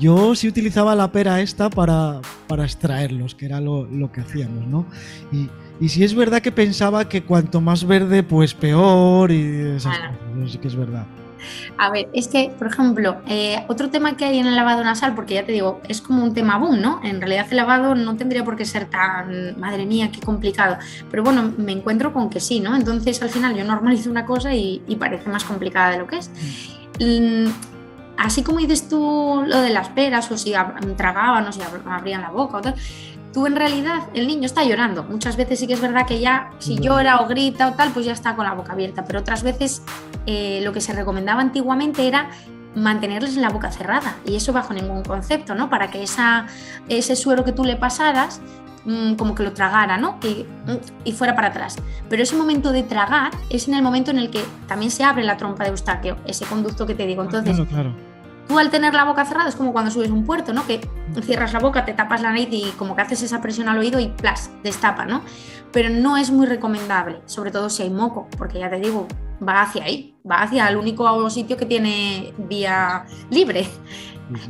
Yo 0.01 0.35
sí 0.35 0.49
utilizaba 0.49 0.95
la 0.95 1.13
pera 1.13 1.43
esta 1.43 1.69
para, 1.69 2.23
para 2.47 2.65
extraerlos, 2.65 3.35
que 3.35 3.45
era 3.45 3.61
lo, 3.61 3.85
lo 3.85 4.11
que 4.11 4.23
hacíamos, 4.23 4.67
¿no? 4.67 4.87
Y, 5.31 5.51
y 5.81 5.89
si 5.89 6.05
es 6.05 6.15
verdad 6.15 6.41
que 6.41 6.53
pensaba 6.53 7.09
que 7.09 7.23
cuanto 7.23 7.61
más 7.61 7.87
verde, 7.87 8.23
pues 8.23 8.55
peor 8.55 9.31
y 9.31 9.77
esas 9.77 9.97
cosas. 9.97 10.13
No 10.35 10.49
sé 10.49 10.59
que 10.59 10.69
es 10.69 10.77
verdad. 10.77 11.07
A 11.79 11.91
ver, 11.91 12.09
es 12.13 12.29
que, 12.29 12.53
por 12.59 12.69
ejemplo, 12.69 13.17
eh, 13.29 13.65
otro 13.69 13.91
tema 13.91 14.17
que 14.17 14.25
hay 14.25 14.39
en 14.39 14.47
el 14.47 14.57
lavado 14.57 14.83
nasal, 14.83 15.15
porque 15.15 15.35
ya 15.35 15.45
te 15.45 15.53
digo, 15.53 15.81
es 15.89 16.01
como 16.01 16.25
un 16.25 16.35
tema 16.35 16.59
boom, 16.59 16.81
¿no? 16.81 17.01
En 17.05 17.21
realidad 17.21 17.47
el 17.51 17.57
lavado 17.57 17.95
no 17.95 18.17
tendría 18.17 18.45
por 18.45 18.57
qué 18.57 18.65
ser 18.65 18.87
tan, 18.87 19.59
madre 19.59 19.87
mía, 19.87 20.11
qué 20.11 20.21
complicado. 20.21 20.79
Pero 21.11 21.23
bueno, 21.23 21.53
me 21.57 21.73
encuentro 21.73 22.13
con 22.13 22.31
que 22.31 22.41
sí, 22.41 22.61
¿no? 22.61 22.75
Entonces 22.75 23.21
al 23.23 23.31
final 23.31 23.55
yo 23.55 23.65
normalizo 23.65 24.11
una 24.11 24.25
cosa 24.25 24.55
y, 24.55 24.81
parece 24.99 25.29
más 25.29 25.45
complicada 25.45 25.93
de 25.93 25.99
lo 25.99 26.07
que 26.07 26.17
es. 26.19 26.31
Mm, 27.01 27.51
así 28.17 28.43
como 28.43 28.59
dices 28.59 28.89
tú 28.89 29.45
lo 29.47 29.61
de 29.61 29.71
las 29.71 29.89
peras, 29.91 30.31
o 30.31 30.39
si 30.39 30.55
tragaban, 30.97 31.47
o 31.47 31.53
si 31.53 31.61
abrían 31.85 32.23
la 32.23 32.31
boca, 32.31 32.57
o 32.57 32.61
tal, 32.63 32.75
tú 33.37 33.47
en 33.47 33.55
realidad 33.55 34.05
el 34.15 34.27
niño 34.29 34.47
está 34.47 34.65
llorando. 34.65 35.05
Muchas 35.05 35.37
veces 35.37 35.61
sí 35.61 35.67
que 35.67 35.75
es 35.75 35.81
verdad 35.83 36.07
que 36.07 36.21
ya 36.21 36.53
si 36.59 36.79
llora 36.79 37.21
o 37.21 37.29
grita 37.29 37.69
o 37.69 37.75
tal, 37.75 37.91
pues 37.91 38.07
ya 38.07 38.13
está 38.13 38.35
con 38.35 38.47
la 38.47 38.55
boca 38.55 38.73
abierta, 38.73 39.05
pero 39.05 39.21
otras 39.21 39.43
veces 39.43 39.83
eh, 40.25 40.63
lo 40.65 40.73
que 40.73 40.81
se 40.81 40.95
recomendaba 40.95 41.43
antiguamente 41.43 42.09
era 42.09 42.31
mantenerles 42.75 43.37
la 43.37 43.51
boca 43.51 43.71
cerrada 43.71 44.17
y 44.25 44.37
eso 44.37 44.55
bajo 44.55 44.73
ningún 44.73 45.03
concepto, 45.03 45.55
¿no? 45.55 45.69
Para 45.69 45.91
que 45.91 46.03
esa, 46.03 46.47
ese 46.89 47.15
suero 47.15 47.45
que 47.45 47.53
tú 47.53 47.63
le 47.65 47.77
pasaras 47.77 48.41
mm, 48.87 49.17
como 49.17 49.35
que 49.35 49.43
lo 49.43 49.53
tragara, 49.53 49.99
¿no? 49.99 50.19
Y, 50.23 50.47
y, 51.05 51.13
fuera 51.13 51.35
para 51.35 51.49
atrás. 51.49 51.77
Pero 52.09 52.23
ese 52.23 52.37
momento 52.37 52.73
de 52.73 52.85
tragar 52.85 53.33
es 53.51 53.69
en 53.69 53.75
el 53.75 53.83
momento 53.83 54.13
en 54.13 54.17
el 54.17 54.31
que 54.31 54.43
también 54.67 54.91
se 54.91 55.05
abre 55.05 55.25
la 55.25 55.37
trompa 55.37 55.65
de 55.65 55.71
Eustaquio, 55.73 56.17
ese 56.25 56.47
conducto 56.47 56.87
que 56.87 56.95
te 56.95 57.07
digo. 57.07 57.23
Entonces, 57.23 57.55
claro, 57.55 57.69
claro 57.69 58.16
Tú 58.49 58.59
al 58.59 58.71
tener 58.71 58.95
la 58.95 59.05
boca 59.05 59.25
cerrada 59.25 59.49
es 59.49 59.57
como 59.57 59.73
cuando 59.73 59.91
subes 59.91 60.11
un 60.11 60.25
puerto, 60.25 60.53
¿no? 60.53 60.67
Que 60.67 60.81
cierras 61.23 61.53
la 61.53 61.59
boca, 61.59 61.85
te 61.85 61.95
tapas 61.95 62.23
la 62.23 62.31
nariz 62.31 62.49
y 62.51 62.71
como 62.79 62.95
que 62.95 63.03
haces 63.03 63.23
esa 63.23 63.41
presión 63.41 63.69
al 63.69 63.79
oído 63.79 63.99
y 63.99 64.09
plas, 64.09 64.51
destapa, 64.63 65.05
¿no? 65.05 65.23
Pero 65.73 65.91
no 65.91 66.17
es 66.17 66.31
muy 66.31 66.47
recomendable, 66.47 67.21
sobre 67.27 67.51
todo 67.51 67.69
si 67.69 67.83
hay 67.83 67.91
moco, 67.91 68.29
porque 68.39 68.61
ya 68.61 68.71
te 68.71 68.79
digo, 68.79 69.09
va 69.47 69.63
hacia 69.63 69.85
ahí, 69.85 70.15
va 70.29 70.43
hacia 70.43 70.69
el 70.69 70.77
único 70.77 71.29
sitio 71.29 71.57
que 71.57 71.67
tiene 71.67 72.33
vía 72.39 73.05
libre. 73.31 73.67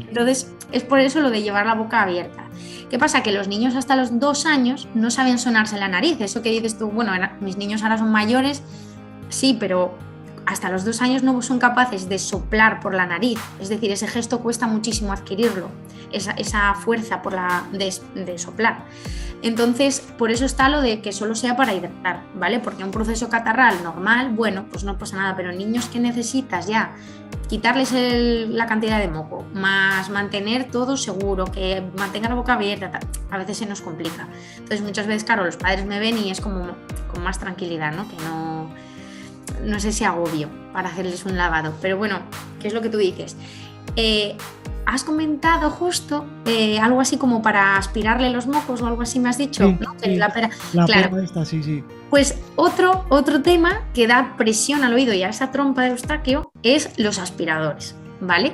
Entonces, 0.08 0.54
es 0.72 0.84
por 0.84 1.00
eso 1.00 1.20
lo 1.20 1.30
de 1.30 1.42
llevar 1.42 1.66
la 1.66 1.74
boca 1.74 2.02
abierta. 2.02 2.44
¿Qué 2.90 2.98
pasa? 2.98 3.22
Que 3.22 3.32
los 3.32 3.48
niños 3.48 3.74
hasta 3.76 3.96
los 3.96 4.18
dos 4.20 4.46
años 4.46 4.88
no 4.94 5.10
saben 5.10 5.38
sonarse 5.38 5.78
la 5.78 5.88
nariz. 5.88 6.20
Eso 6.20 6.42
que 6.42 6.50
dices 6.50 6.78
tú, 6.78 6.88
bueno, 6.88 7.12
mis 7.40 7.56
niños 7.56 7.82
ahora 7.82 7.98
son 7.98 8.10
mayores, 8.10 8.62
sí, 9.28 9.56
pero 9.58 9.96
hasta 10.46 10.70
los 10.70 10.84
dos 10.84 11.02
años 11.02 11.22
no 11.22 11.42
son 11.42 11.58
capaces 11.58 12.08
de 12.08 12.18
soplar 12.18 12.80
por 12.80 12.94
la 12.94 13.04
nariz, 13.04 13.38
es 13.60 13.68
decir, 13.68 13.90
ese 13.90 14.06
gesto 14.06 14.40
cuesta 14.40 14.66
muchísimo 14.66 15.12
adquirirlo, 15.12 15.68
esa, 16.12 16.74
fuerza 16.74 17.20
por 17.20 17.32
la, 17.32 17.64
de, 17.72 18.38
soplar. 18.38 18.84
Entonces, 19.42 20.00
por 20.16 20.30
eso 20.30 20.46
está 20.46 20.68
lo 20.68 20.80
de 20.80 21.02
que 21.02 21.12
solo 21.12 21.34
sea 21.34 21.56
para 21.56 21.74
hidratar, 21.74 22.22
¿vale? 22.34 22.58
Porque 22.60 22.84
un 22.84 22.90
proceso 22.90 23.28
catarral 23.28 23.82
normal, 23.82 24.30
bueno, 24.30 24.66
pues 24.70 24.84
no 24.84 24.96
pasa 24.96 25.16
nada, 25.16 25.36
pero 25.36 25.52
niños 25.52 25.86
que 25.86 26.00
necesitas 26.00 26.66
ya 26.66 26.92
quitarles 27.48 27.92
la 27.92 28.66
cantidad 28.66 28.98
de 28.98 29.08
moco, 29.08 29.44
más 29.52 30.08
mantener 30.10 30.70
todo 30.70 30.96
seguro, 30.96 31.44
que 31.44 31.82
mantenga 31.98 32.28
la 32.28 32.34
boca 32.34 32.54
abierta, 32.54 32.98
a 33.30 33.38
veces 33.38 33.58
se 33.58 33.66
nos 33.66 33.82
complica. 33.82 34.28
Entonces, 34.54 34.80
muchas 34.80 35.06
veces, 35.06 35.24
claro, 35.24 35.44
los 35.44 35.56
padres 35.56 35.84
me 35.86 35.98
ven 35.98 36.18
y 36.18 36.30
es 36.30 36.40
como 36.40 36.68
con 37.12 37.22
más 37.22 37.38
tranquilidad, 37.38 37.92
¿no? 37.92 38.08
Que 38.08 38.16
no 38.24 38.70
no 39.64 39.80
sé 39.80 39.92
si 39.92 40.04
agobio 40.04 40.48
para 40.72 40.88
hacerles 40.88 41.24
un 41.24 41.36
lavado, 41.36 41.74
pero 41.80 41.96
bueno, 41.96 42.20
¿qué 42.60 42.68
es 42.68 42.74
lo 42.74 42.80
que 42.82 42.88
tú 42.88 42.98
dices? 42.98 43.36
Eh, 43.96 44.36
has 44.86 45.02
comentado 45.02 45.70
justo 45.70 46.24
eh, 46.46 46.78
algo 46.78 47.00
así 47.00 47.16
como 47.16 47.42
para 47.42 47.76
aspirarle 47.76 48.30
los 48.30 48.46
mocos 48.46 48.80
o 48.82 48.86
algo 48.86 49.02
así 49.02 49.18
me 49.18 49.28
has 49.28 49.36
dicho, 49.36 49.68
¿no? 49.68 49.94
la 50.04 50.28
pera, 50.30 50.50
claro. 50.70 51.18
esta, 51.18 51.44
sí, 51.44 51.62
sí. 51.62 51.82
Pues 52.08 52.38
otro, 52.54 53.04
otro 53.08 53.42
tema 53.42 53.82
que 53.94 54.06
da 54.06 54.36
presión 54.36 54.84
al 54.84 54.94
oído 54.94 55.12
y 55.12 55.24
a 55.24 55.28
esa 55.28 55.50
trompa 55.50 55.82
de 55.82 55.90
Eustaquio 55.90 56.52
es 56.62 56.90
los 56.98 57.18
aspiradores, 57.18 57.96
¿vale? 58.20 58.52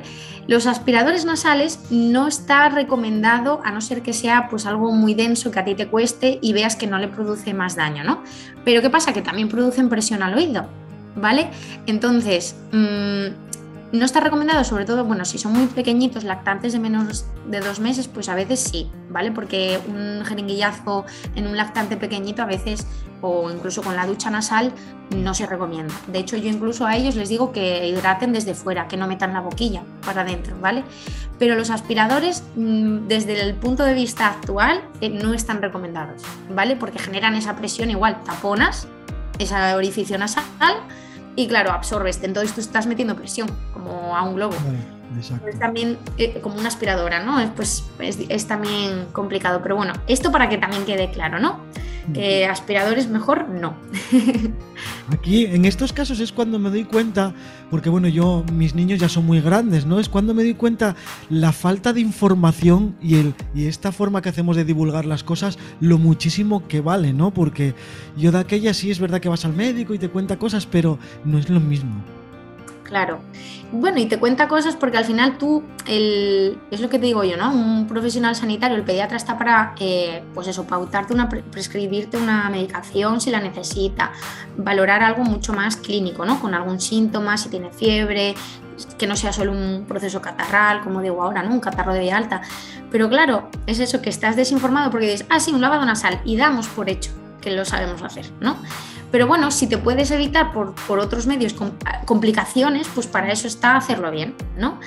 Los 0.49 0.67
aspiradores 0.67 1.25
nasales 1.25 1.79
no 1.91 2.27
está 2.27 2.69
recomendado 2.69 3.61
a 3.65 3.71
no 3.71 3.81
ser 3.81 4.03
que 4.03 4.13
sea 4.13 4.49
pues 4.49 4.67
algo 4.67 4.91
muy 4.91 5.15
denso 5.15 5.51
que 5.51 5.61
a 5.61 5.65
ti 5.65 5.75
te 5.75 5.87
cueste 5.87 6.39
y 6.43 6.53
veas 6.53 6.75
que 6.75 6.87
no 6.87 6.99
le 6.99 7.09
produce 7.09 7.55
más 7.55 7.77
daño, 7.77 8.03
¿no? 8.03 8.23
Pero 8.65 8.83
¿qué 8.83 8.91
pasa? 8.91 9.13
Que 9.13 9.23
también 9.23 9.49
producen 9.49 9.89
presión 9.89 10.23
al 10.23 10.35
oído. 10.35 10.67
¿Vale? 11.17 11.51
Entonces, 11.87 12.57
mm, 12.73 13.53
no 13.93 14.07
está 14.07 14.21
recomendado, 14.21 14.65
sobre 14.65 14.87
todo, 14.87 15.05
bueno, 15.05 15.27
si 15.27 15.37
son 15.37 15.53
muy 15.53 15.67
pequeñitos, 15.67 16.25
lactantes 16.25 16.73
de 16.73 16.79
menos 16.79 17.27
de 17.47 17.61
dos 17.61 17.79
meses, 17.79 18.09
pues 18.09 18.31
a 18.31 18.35
veces 18.35 18.61
sí, 18.61 18.91
¿vale? 19.11 19.33
Porque 19.33 19.79
un 19.87 20.25
jeringuillazo 20.25 21.05
en 21.37 21.47
un 21.47 21.59
lactante 21.59 21.99
pequeñito 21.99 22.43
a 22.43 22.47
veces, 22.47 22.87
o 23.21 23.51
incluso 23.51 23.83
con 23.83 23.95
la 23.95 24.07
ducha 24.07 24.31
nasal, 24.31 24.73
no 25.15 25.35
se 25.35 25.47
recomienda. 25.47 25.93
De 26.07 26.21
hecho, 26.21 26.39
yo 26.39 26.49
incluso 26.49 26.87
a 26.87 26.97
ellos 26.97 27.17
les 27.17 27.29
digo 27.29 27.53
que 27.53 27.87
hidraten 27.87 28.33
desde 28.33 28.55
fuera, 28.55 28.89
que 28.89 28.97
no 28.97 29.07
metan 29.07 29.35
la 29.35 29.41
boquilla 29.41 29.83
para 30.07 30.23
adentro, 30.23 30.57
¿vale? 30.59 30.85
Pero 31.39 31.55
los 31.55 31.69
aspiradores, 31.69 32.45
mm, 32.57 33.09
desde 33.09 33.43
el 33.43 33.55
punto 33.55 33.85
de 33.85 33.93
vista 33.93 34.29
actual, 34.29 34.81
eh, 35.03 35.11
no 35.11 35.35
están 35.35 35.61
recomendados, 35.61 36.23
¿vale? 36.49 36.77
Porque 36.77 36.99
generan 36.99 37.35
esa 37.35 37.57
presión 37.57 37.91
igual, 37.91 38.25
taponas 38.25 38.89
ese 39.39 39.75
orificio 39.75 40.17
nasal 40.19 40.45
y 41.37 41.49
claro, 41.49 41.71
absorbes, 41.71 42.23
entonces 42.23 42.55
tú 42.55 42.61
estás 42.61 42.87
metiendo 42.87 43.17
presión 43.17 43.49
como 43.73 44.17
a 44.17 44.23
un 44.23 44.35
globo. 44.35 44.55
Es 45.47 45.59
también 45.59 45.99
eh, 46.19 46.41
como 46.41 46.57
una 46.57 46.69
aspiradora, 46.69 47.23
¿no? 47.23 47.39
Pues 47.55 47.85
es, 47.99 48.47
también 48.47 49.07
complicado, 49.13 49.61
pero 49.63 49.77
bueno, 49.77 49.93
esto 50.07 50.33
para 50.33 50.49
que 50.49 50.59
también 50.59 50.85
quede 50.85 51.11
claro, 51.11 51.39
¿no? 51.39 51.61
Que 52.13 52.47
aspiradores 52.47 53.09
mejor 53.09 53.49
no. 53.49 53.75
Aquí, 55.11 55.47
en 55.47 55.65
estos 55.65 55.93
casos 55.93 56.21
es 56.21 56.33
cuando 56.33 56.59
me 56.59 56.71
doy 56.71 56.85
cuenta, 56.85 57.33
porque 57.71 57.91
bueno, 57.91 58.09
yo, 58.09 58.45
mis 58.53 58.75
niños 58.75 58.99
ya 58.99 59.09
son 59.09 59.25
muy 59.27 59.41
grandes, 59.41 59.87
¿no? 59.87 60.01
Es 60.01 60.09
cuando 60.09 60.35
me 60.35 60.43
doy 60.43 60.55
cuenta 60.55 60.97
la 61.31 61.53
falta 61.53 61.93
de 61.93 62.01
información 62.01 62.97
y, 63.01 63.17
el, 63.17 63.35
y 63.55 63.67
esta 63.67 63.93
forma 63.93 64.21
que 64.21 64.31
hacemos 64.31 64.57
de 64.57 64.65
divulgar 64.65 65.07
las 65.07 65.23
cosas, 65.23 65.59
lo 65.81 65.99
muchísimo 65.99 66.67
que 66.67 66.81
vale, 66.81 67.13
¿no? 67.13 67.33
Porque 67.33 67.75
yo 68.17 68.33
de 68.33 68.39
aquella 68.39 68.75
sí 68.75 68.91
es 68.91 68.99
verdad 68.99 69.21
que 69.21 69.29
vas 69.29 69.45
al 69.45 69.55
médico 69.55 69.95
y 69.95 69.99
te 69.99 70.09
cuenta 70.09 70.39
cosas, 70.39 70.67
pero 70.67 70.99
no 71.25 71.39
es 71.39 71.49
lo 71.49 71.61
mismo. 71.61 72.03
Claro. 72.93 73.21
Bueno, 73.73 74.01
y 74.01 74.05
te 74.05 74.19
cuenta 74.19 74.49
cosas 74.49 74.77
porque 74.77 74.99
al 74.99 75.07
final 75.07 75.39
tú, 75.39 75.63
el, 75.87 76.59
es 76.71 76.83
lo 76.83 76.91
que 76.91 76.99
te 76.99 77.07
digo 77.07 77.25
yo, 77.25 77.39
¿no? 77.39 77.51
Un 77.51 77.87
profesional 77.87 78.37
sanitario, 78.37 78.77
el 78.77 78.85
pediatra 78.85 79.17
está 79.17 79.39
para, 79.39 79.75
eh, 79.81 80.23
pues 80.35 80.47
eso, 80.47 80.67
pautarte 80.67 81.15
una, 81.15 81.27
prescribirte 81.27 82.19
una 82.19 82.51
medicación 82.51 83.23
si 83.23 83.31
la 83.31 83.41
necesita, 83.41 84.13
valorar 84.59 85.03
algo 85.03 85.25
mucho 85.25 85.55
más 85.55 85.79
clínico, 85.79 86.27
¿no? 86.27 86.39
Con 86.39 86.53
algún 86.53 86.83
síntoma, 86.83 87.39
si 87.39 87.49
tiene 87.49 87.71
fiebre, 87.71 88.35
que 88.99 89.07
no 89.07 89.17
sea 89.17 89.33
solo 89.33 89.53
un 89.53 89.87
proceso 89.89 90.21
catarral, 90.21 90.83
como 90.83 91.01
digo 91.01 91.23
ahora, 91.23 91.43
¿no? 91.43 91.55
Un 91.55 91.61
catarro 91.61 91.95
de 91.95 92.01
vía 92.01 92.19
alta. 92.19 92.43
Pero 92.91 93.09
claro, 93.09 93.49
es 93.67 93.79
eso, 93.79 94.03
que 94.03 94.11
estás 94.11 94.37
desinformado 94.37 94.91
porque 94.91 95.07
dices, 95.07 95.27
ah, 95.31 95.41
sí, 95.41 95.51
un 95.51 95.63
lavado 95.63 95.87
nasal, 95.87 96.21
y 96.27 96.37
damos 96.37 96.69
por 96.69 96.91
hecho 96.91 97.22
que 97.43 97.51
lo 97.51 97.67
sabemos 97.67 98.03
hacer, 98.03 98.31
¿no? 98.41 98.57
Pero 99.11 99.27
bueno, 99.27 99.51
si 99.51 99.67
te 99.67 99.77
puedes 99.77 100.11
evitar 100.11 100.53
por, 100.53 100.75
otros 100.99 101.27
medios 101.27 101.55
complicaciones, 102.07 102.89
pues 102.95 103.07
para 103.07 103.31
eso 103.31 103.47
está 103.47 103.77
hacerlo 103.77 104.11
bien, 104.11 104.35
¿no? 104.57 104.81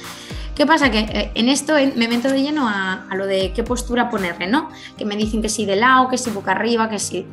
¿Qué 0.55 0.65
pasa? 0.65 0.89
Que 0.89 0.99
eh, 0.99 1.31
en 1.35 1.47
esto 1.47 1.75
me 1.95 2.07
meto 2.07 2.29
de 2.29 2.41
lleno 2.41 2.67
a, 2.67 3.05
lo 3.13 3.27
de 3.27 3.51
qué 3.53 3.61
postura 3.61 4.09
ponerle, 4.09 4.47
¿no? 4.47 4.69
Que 4.97 5.05
me 5.05 5.15
dicen 5.15 5.43
que 5.43 5.49
si 5.49 5.65
de 5.65 5.75
lado, 5.75 6.09
que 6.09 6.17
si 6.17 6.31
boca 6.31 6.51
arriba, 6.51 6.89
que 6.89 6.97
si... 6.97 7.25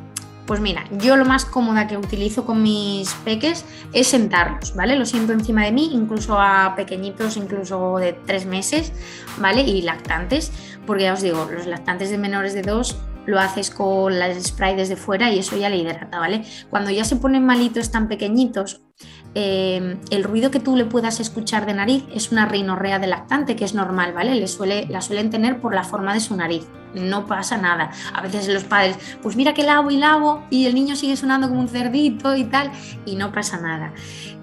Pues 0.45 0.59
mira, 0.59 0.83
yo 0.99 1.15
lo 1.15 1.23
más 1.23 1.45
cómoda 1.45 1.87
que 1.87 1.95
utilizo 1.95 2.45
con 2.45 2.61
mis 2.61 3.13
peques 3.23 3.63
es 3.93 4.07
sentarlos, 4.09 4.75
¿vale? 4.75 4.97
Lo 4.97 5.05
siento 5.05 5.31
encima 5.31 5.63
de 5.63 5.71
mí, 5.71 5.89
incluso 5.93 6.37
a 6.37 6.75
pequeñitos, 6.75 7.37
incluso 7.37 7.97
de 7.97 8.11
tres 8.11 8.45
meses, 8.45 8.91
¿vale? 9.37 9.61
Y 9.61 9.83
lactantes, 9.83 10.51
porque 10.85 11.03
ya 11.03 11.13
os 11.13 11.21
digo, 11.21 11.49
los 11.49 11.65
lactantes 11.65 12.09
de 12.09 12.17
menores 12.17 12.53
de 12.53 12.61
dos 12.61 12.97
lo 13.25 13.39
haces 13.39 13.71
con 13.71 14.19
las 14.19 14.41
spray 14.43 14.75
desde 14.75 14.95
fuera 14.95 15.31
y 15.31 15.39
eso 15.39 15.57
ya 15.57 15.69
le 15.69 15.77
hidrata, 15.77 16.19
¿vale? 16.19 16.43
Cuando 16.69 16.91
ya 16.91 17.05
se 17.05 17.15
ponen 17.15 17.45
malitos 17.45 17.91
tan 17.91 18.07
pequeñitos, 18.07 18.81
eh, 19.35 19.97
el 20.11 20.23
ruido 20.23 20.51
que 20.51 20.59
tú 20.59 20.75
le 20.75 20.85
puedas 20.85 21.19
escuchar 21.19 21.65
de 21.65 21.73
nariz 21.73 22.03
es 22.13 22.31
una 22.31 22.45
rinorrea 22.45 22.99
de 22.99 23.07
lactante, 23.07 23.55
que 23.55 23.65
es 23.65 23.73
normal, 23.73 24.13
¿vale? 24.13 24.35
Le 24.35 24.47
suele, 24.47 24.85
la 24.89 25.01
suelen 25.01 25.29
tener 25.29 25.59
por 25.59 25.73
la 25.73 25.83
forma 25.83 26.13
de 26.13 26.19
su 26.19 26.35
nariz. 26.35 26.67
No 26.93 27.25
pasa 27.25 27.57
nada. 27.57 27.89
A 28.13 28.21
veces 28.21 28.47
los 28.47 28.63
padres, 28.63 28.97
pues 29.23 29.35
mira 29.35 29.55
que 29.55 29.63
lavo 29.63 29.89
y 29.89 29.97
lavo 29.97 30.43
y 30.51 30.67
el 30.67 30.75
niño 30.75 30.95
sigue 30.95 31.17
sonando 31.17 31.49
como 31.49 31.61
un 31.61 31.67
cerdito 31.67 32.35
y 32.35 32.43
tal, 32.43 32.71
y 33.05 33.15
no 33.15 33.31
pasa 33.31 33.59
nada. 33.59 33.93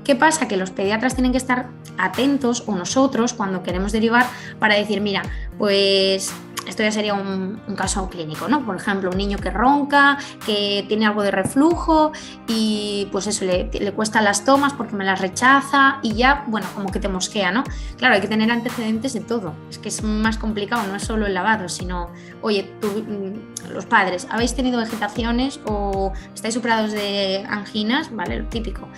¿Qué 0.02 0.16
pasa? 0.16 0.49
Que 0.49 0.56
los 0.56 0.70
pediatras 0.70 1.14
tienen 1.14 1.30
que 1.30 1.38
estar 1.38 1.68
atentos, 1.96 2.64
o 2.66 2.75
nosotros, 2.75 3.34
cuando 3.34 3.62
queremos 3.62 3.92
derivar, 3.92 4.26
para 4.58 4.75
decir, 4.75 5.00
mira, 5.00 5.22
pues 5.58 6.32
esto 6.67 6.83
ya 6.83 6.93
sería 6.93 7.14
un, 7.14 7.61
caso 7.76 8.09
clínico, 8.11 8.49
¿no? 8.49 8.64
Por 8.67 8.76
ejemplo, 8.76 9.11
un 9.11 9.17
niño 9.17 9.38
que 9.38 9.50
ronca, 9.50 10.19
que 10.45 10.85
tiene 10.88 11.07
algo 11.07 11.23
de 11.23 11.31
reflujo 11.31 12.12
y 12.47 13.09
pues 13.11 13.26
eso, 13.26 13.45
le, 13.45 13.71
le 13.73 13.93
cuesta 13.93 14.21
las 14.21 14.45
tomas 14.45 14.75
porque 14.75 14.95
me 14.95 15.05
las 15.05 15.21
rechaza 15.21 15.99
y 16.02 16.14
ya, 16.14 16.45
bueno, 16.49 16.67
como 16.75 16.90
que 16.90 17.00
te 17.00 17.09
mosquea, 17.09 17.52
¿no? 17.52 17.64
Claro, 17.97 18.14
hay 18.14 18.21
que 18.21 18.29
tener 18.29 18.50
antecedentes 18.50 19.14
de 19.14 19.21
todo. 19.21 19.55
Es 19.71 19.79
que 19.79 19.88
es 19.88 20.02
más 20.02 20.37
complicado, 20.37 20.87
no 20.87 20.97
es 20.97 21.05
solo 21.05 21.26
el 21.26 21.35
lavado, 21.35 21.69
sino, 21.69 22.11
oye, 22.43 22.71
tú, 22.81 22.88
mm, 22.88 23.71
los 23.73 23.87
padres, 23.87 24.26
¿habéis 24.31 24.55
tenido 24.55 24.79
vegetaciones 24.79 25.61
o 25.64 26.12
estáis 26.35 26.55
superados 26.55 26.93
de 26.93 27.45
anginas? 27.49 28.14
¿Vale? 28.14 28.40
Lo 28.40 28.47
típico. 28.47 28.88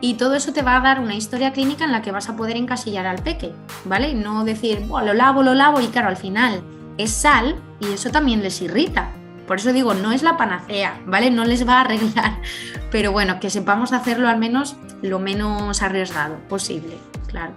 Y 0.00 0.14
todo 0.14 0.34
eso 0.34 0.52
te 0.52 0.62
va 0.62 0.76
a 0.76 0.80
dar 0.80 0.98
una 0.98 1.14
historia 1.14 1.52
clínica 1.52 1.84
en 1.84 1.92
la 1.92 2.02
que 2.02 2.10
vas 2.10 2.28
a 2.28 2.36
poder 2.36 2.56
encasillar 2.56 3.06
al 3.06 3.22
peque, 3.22 3.52
¿vale? 3.84 4.14
No 4.14 4.44
decir, 4.44 4.80
bueno, 4.88 5.08
lo 5.08 5.14
lavo, 5.14 5.44
lo 5.44 5.54
lavo 5.54 5.80
y 5.80 5.86
claro, 5.86 6.08
al 6.08 6.16
final 6.16 6.62
es 6.98 7.10
sal 7.10 7.56
y 7.80 7.92
eso 7.92 8.10
también 8.10 8.42
les 8.42 8.60
irrita. 8.62 9.12
Por 9.46 9.58
eso 9.58 9.72
digo, 9.72 9.94
no 9.94 10.12
es 10.12 10.22
la 10.22 10.36
panacea, 10.36 11.00
¿vale? 11.06 11.30
No 11.30 11.44
les 11.44 11.66
va 11.66 11.78
a 11.78 11.80
arreglar, 11.82 12.40
pero 12.90 13.12
bueno, 13.12 13.40
que 13.40 13.50
sepamos 13.50 13.92
hacerlo 13.92 14.28
al 14.28 14.38
menos 14.38 14.76
lo 15.02 15.18
menos 15.18 15.82
arriesgado 15.82 16.36
posible, 16.48 16.96
claro. 17.26 17.52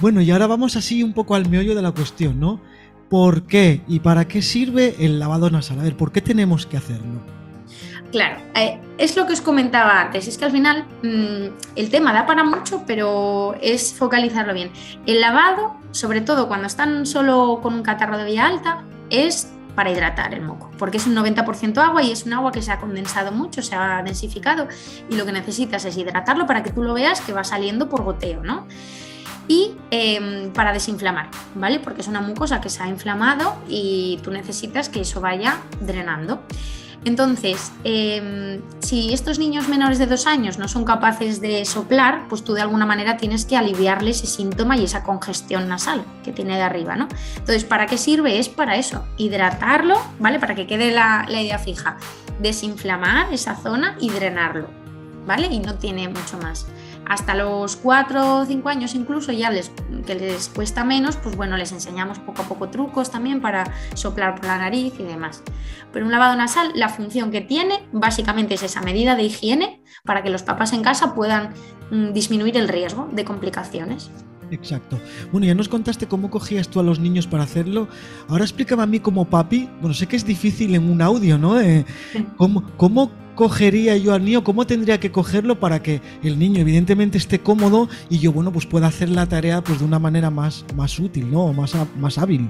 Bueno, 0.00 0.20
y 0.20 0.30
ahora 0.30 0.46
vamos 0.46 0.76
así 0.76 1.02
un 1.02 1.12
poco 1.12 1.34
al 1.34 1.48
meollo 1.48 1.74
de 1.74 1.82
la 1.82 1.92
cuestión, 1.92 2.40
¿no? 2.40 2.60
¿Por 3.08 3.44
qué 3.44 3.82
y 3.86 4.00
para 4.00 4.26
qué 4.26 4.42
sirve 4.42 4.96
el 4.98 5.20
lavado 5.20 5.50
nasal? 5.50 5.78
A 5.80 5.84
ver, 5.84 5.96
¿por 5.96 6.10
qué 6.10 6.20
tenemos 6.20 6.66
que 6.66 6.76
hacerlo? 6.76 7.22
Claro, 8.14 8.36
eh, 8.54 8.78
es 8.96 9.16
lo 9.16 9.26
que 9.26 9.32
os 9.32 9.40
comentaba 9.40 10.00
antes, 10.00 10.28
es 10.28 10.38
que 10.38 10.44
al 10.44 10.52
final 10.52 10.86
mm, 11.02 11.74
el 11.74 11.90
tema 11.90 12.12
da 12.12 12.26
para 12.26 12.44
mucho, 12.44 12.84
pero 12.86 13.56
es 13.60 13.92
focalizarlo 13.92 14.54
bien. 14.54 14.70
El 15.04 15.20
lavado, 15.20 15.74
sobre 15.90 16.20
todo 16.20 16.46
cuando 16.46 16.68
están 16.68 17.06
solo 17.06 17.58
con 17.60 17.74
un 17.74 17.82
catarro 17.82 18.16
de 18.16 18.26
vía 18.26 18.46
alta, 18.46 18.84
es 19.10 19.52
para 19.74 19.90
hidratar 19.90 20.32
el 20.32 20.42
moco, 20.42 20.70
porque 20.78 20.98
es 20.98 21.08
un 21.08 21.16
90% 21.16 21.76
agua 21.78 22.04
y 22.04 22.12
es 22.12 22.24
un 22.24 22.34
agua 22.34 22.52
que 22.52 22.62
se 22.62 22.70
ha 22.70 22.78
condensado 22.78 23.32
mucho, 23.32 23.62
se 23.62 23.74
ha 23.74 24.00
densificado 24.04 24.68
y 25.10 25.16
lo 25.16 25.26
que 25.26 25.32
necesitas 25.32 25.84
es 25.84 25.96
hidratarlo 25.96 26.46
para 26.46 26.62
que 26.62 26.70
tú 26.70 26.84
lo 26.84 26.94
veas 26.94 27.20
que 27.20 27.32
va 27.32 27.42
saliendo 27.42 27.88
por 27.88 28.04
goteo, 28.04 28.44
¿no? 28.44 28.68
Y 29.48 29.72
em, 29.90 30.52
para 30.52 30.72
desinflamar, 30.72 31.30
¿vale? 31.56 31.80
Porque 31.80 32.02
es 32.02 32.06
una 32.06 32.20
mucosa 32.20 32.60
que 32.60 32.70
se 32.70 32.80
ha 32.80 32.86
inflamado 32.86 33.56
y 33.68 34.20
tú 34.22 34.30
necesitas 34.30 34.88
que 34.88 35.00
eso 35.00 35.20
vaya 35.20 35.58
drenando. 35.80 36.44
Entonces, 37.04 37.72
em, 37.84 38.62
si 38.80 39.12
estos 39.12 39.38
niños 39.38 39.68
menores 39.68 39.98
de 39.98 40.06
dos 40.06 40.26
años 40.26 40.58
no 40.58 40.68
son 40.68 40.84
capaces 40.84 41.40
de 41.40 41.64
soplar, 41.64 42.26
pues 42.28 42.44
tú 42.44 42.54
de 42.54 42.62
alguna 42.62 42.86
manera 42.86 43.18
tienes 43.18 43.44
que 43.44 43.56
aliviarle 43.56 44.10
ese 44.10 44.26
síntoma 44.26 44.76
y 44.76 44.84
esa 44.84 45.04
congestión 45.04 45.68
nasal 45.68 46.04
que 46.22 46.32
tiene 46.32 46.56
de 46.56 46.62
arriba, 46.62 46.96
¿no? 46.96 47.08
Entonces, 47.36 47.64
¿para 47.64 47.86
qué 47.86 47.98
sirve? 47.98 48.38
Es 48.38 48.48
para 48.48 48.76
eso, 48.76 49.04
hidratarlo, 49.18 50.00
¿vale? 50.18 50.38
Para 50.40 50.54
que 50.54 50.66
quede 50.66 50.92
la, 50.92 51.26
la 51.28 51.42
idea 51.42 51.58
fija, 51.58 51.98
desinflamar 52.40 53.32
esa 53.32 53.54
zona 53.54 53.96
y 54.00 54.08
drenarlo, 54.10 54.68
¿vale? 55.26 55.48
Y 55.48 55.58
no 55.58 55.74
tiene 55.74 56.08
mucho 56.08 56.38
más 56.38 56.66
hasta 57.06 57.34
los 57.34 57.76
4 57.76 58.38
o 58.38 58.44
5 58.44 58.68
años 58.68 58.94
incluso 58.94 59.32
ya 59.32 59.50
les, 59.50 59.70
que 60.06 60.14
les 60.14 60.48
cuesta 60.48 60.84
menos, 60.84 61.16
pues 61.16 61.36
bueno, 61.36 61.56
les 61.56 61.72
enseñamos 61.72 62.18
poco 62.18 62.42
a 62.42 62.44
poco 62.46 62.68
trucos 62.68 63.10
también 63.10 63.40
para 63.40 63.64
soplar 63.94 64.34
por 64.34 64.46
la 64.46 64.58
nariz 64.58 64.94
y 64.98 65.02
demás. 65.02 65.42
Pero 65.92 66.06
un 66.06 66.12
lavado 66.12 66.36
nasal, 66.36 66.72
la 66.74 66.88
función 66.88 67.30
que 67.30 67.40
tiene 67.40 67.80
básicamente 67.92 68.54
es 68.54 68.62
esa 68.62 68.80
medida 68.80 69.16
de 69.16 69.24
higiene 69.24 69.82
para 70.04 70.22
que 70.22 70.30
los 70.30 70.42
papás 70.42 70.72
en 70.72 70.82
casa 70.82 71.14
puedan 71.14 71.52
mm, 71.90 72.12
disminuir 72.12 72.56
el 72.56 72.68
riesgo 72.68 73.08
de 73.12 73.24
complicaciones. 73.24 74.10
Exacto. 74.50 75.00
Bueno, 75.32 75.46
ya 75.46 75.54
nos 75.54 75.68
contaste 75.68 76.06
cómo 76.06 76.30
cogías 76.30 76.68
tú 76.68 76.80
a 76.80 76.82
los 76.82 77.00
niños 77.00 77.26
para 77.26 77.44
hacerlo. 77.44 77.88
Ahora 78.28 78.44
explícame 78.44 78.82
a 78.82 78.86
mí 78.86 79.00
como 79.00 79.24
papi, 79.24 79.68
bueno, 79.80 79.94
sé 79.94 80.06
que 80.06 80.16
es 80.16 80.24
difícil 80.24 80.74
en 80.74 80.90
un 80.90 81.02
audio, 81.02 81.38
¿no? 81.38 81.60
Eh, 81.60 81.84
¿cómo, 82.36 82.62
¿Cómo 82.76 83.10
cogería 83.34 83.96
yo 83.96 84.14
al 84.14 84.24
niño? 84.24 84.44
¿Cómo 84.44 84.66
tendría 84.66 84.98
que 85.00 85.10
cogerlo 85.10 85.58
para 85.58 85.82
que 85.82 86.00
el 86.22 86.38
niño 86.38 86.60
evidentemente 86.60 87.18
esté 87.18 87.40
cómodo 87.40 87.88
y 88.08 88.18
yo, 88.18 88.32
bueno, 88.32 88.52
pues 88.52 88.66
pueda 88.66 88.86
hacer 88.86 89.08
la 89.08 89.26
tarea 89.26 89.62
pues 89.62 89.80
de 89.80 89.84
una 89.84 89.98
manera 89.98 90.30
más, 90.30 90.64
más 90.74 90.98
útil, 90.98 91.30
¿no? 91.30 91.52
Más, 91.52 91.74
más 91.96 92.18
hábil. 92.18 92.48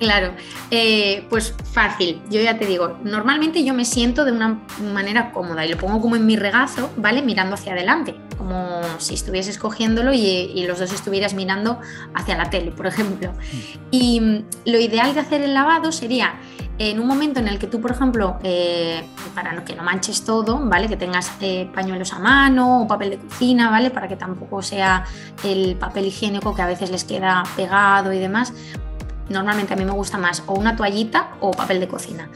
Claro, 0.00 0.32
eh, 0.70 1.26
pues 1.28 1.54
fácil, 1.74 2.22
yo 2.30 2.40
ya 2.40 2.58
te 2.58 2.64
digo, 2.64 2.96
normalmente 3.04 3.62
yo 3.62 3.74
me 3.74 3.84
siento 3.84 4.24
de 4.24 4.32
una 4.32 4.58
manera 4.94 5.30
cómoda 5.30 5.66
y 5.66 5.68
lo 5.68 5.76
pongo 5.76 6.00
como 6.00 6.16
en 6.16 6.24
mi 6.24 6.36
regazo, 6.36 6.90
¿vale? 6.96 7.20
Mirando 7.20 7.52
hacia 7.52 7.74
adelante, 7.74 8.14
como 8.38 8.80
si 8.96 9.12
estuvieses 9.12 9.58
cogiéndolo 9.58 10.14
y, 10.14 10.64
los 10.66 10.78
dos 10.78 10.90
estuvieras 10.94 11.34
mirando 11.34 11.78
hacia 12.14 12.38
la 12.38 12.48
tele, 12.48 12.70
por 12.70 12.86
ejemplo. 12.86 13.34
Y 13.90 14.20
mm, 14.22 14.44
lo 14.64 14.80
ideal 14.80 15.12
de 15.12 15.20
hacer 15.20 15.42
el 15.42 15.52
lavado 15.52 15.92
sería 15.92 16.40
en 16.80 16.98
un 16.98 17.06
momento 17.06 17.40
en 17.40 17.46
el 17.46 17.58
que 17.58 17.66
tú, 17.66 17.78
por 17.78 17.90
ejemplo, 17.90 18.38
eh, 18.42 19.04
para 19.34 19.62
que 19.66 19.76
no 19.76 19.82
manches 19.82 20.24
todo, 20.24 20.58
¿vale? 20.64 20.88
Que 20.88 20.96
tengas 20.96 21.30
eh, 21.42 21.70
pañuelos 21.74 22.14
a 22.14 22.18
mano 22.18 22.80
o 22.80 22.88
papel 22.88 23.10
de 23.10 23.18
cocina, 23.18 23.68
¿vale? 23.68 23.90
Para 23.90 24.08
que 24.08 24.16
tampoco 24.16 24.62
sea 24.62 25.04
el 25.44 25.76
papel 25.76 26.06
higiénico 26.06 26.54
que 26.54 26.62
a 26.62 26.66
veces 26.66 26.90
les 26.90 27.04
queda 27.04 27.42
pegado 27.54 28.14
y 28.14 28.18
demás, 28.18 28.54
normalmente 29.28 29.74
a 29.74 29.76
mí 29.76 29.84
me 29.84 29.92
gusta 29.92 30.16
más 30.16 30.42
o 30.46 30.54
una 30.54 30.74
toallita 30.74 31.32
o 31.40 31.50
papel 31.50 31.80
de 31.80 31.88
cocina. 31.88 32.30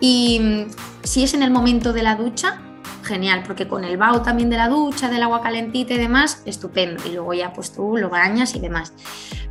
Y 0.00 0.40
mm, 0.40 0.70
si 1.02 1.24
es 1.24 1.34
en 1.34 1.42
el 1.42 1.50
momento 1.50 1.92
de 1.92 2.02
la 2.02 2.16
ducha, 2.16 2.62
genial, 3.02 3.42
porque 3.46 3.68
con 3.68 3.84
el 3.84 3.98
vaho 3.98 4.22
también 4.22 4.48
de 4.48 4.56
la 4.56 4.70
ducha, 4.70 5.10
del 5.10 5.22
agua 5.22 5.42
calentita 5.42 5.92
y 5.92 5.98
demás, 5.98 6.42
estupendo. 6.46 7.02
Y 7.06 7.10
luego 7.10 7.34
ya 7.34 7.52
pues 7.52 7.74
tú 7.74 7.98
lo 7.98 8.08
bañas 8.08 8.54
y 8.54 8.58
demás. 8.58 8.94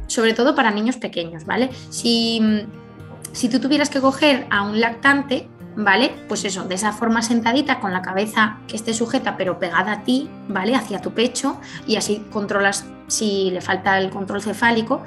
Sobre 0.08 0.34
todo 0.34 0.56
para 0.56 0.72
niños 0.72 0.98
pequeños, 0.98 1.46
¿vale? 1.46 1.70
Si, 1.92 2.42
mm, 2.42 2.81
si 3.34 3.50
tú 3.50 3.60
tuvieras 3.60 3.89
que 3.89 4.02
coger 4.02 4.48
a 4.50 4.63
un 4.63 4.80
lactante, 4.80 5.50
¿vale? 5.76 6.13
Pues 6.28 6.44
eso, 6.46 6.63
de 6.65 6.76
esa 6.76 6.91
forma 6.91 7.22
sentadita, 7.22 7.80
con 7.80 7.94
la 7.94 8.02
cabeza 8.02 8.58
que 8.67 8.76
esté 8.76 8.94
sujeta 8.94 9.38
pero 9.38 9.60
pegada 9.60 9.91
a 9.91 10.04
ti, 10.04 10.30
¿vale? 10.48 10.76
Hacia 10.76 11.02
tu 11.02 11.12
pecho 11.12 11.60
y 11.88 11.96
así 11.96 12.26
controlas 12.32 12.86
si 13.08 13.52
le 13.52 13.62
falta 13.62 13.98
el 13.98 14.10
control 14.10 14.41
cefálico 14.41 15.04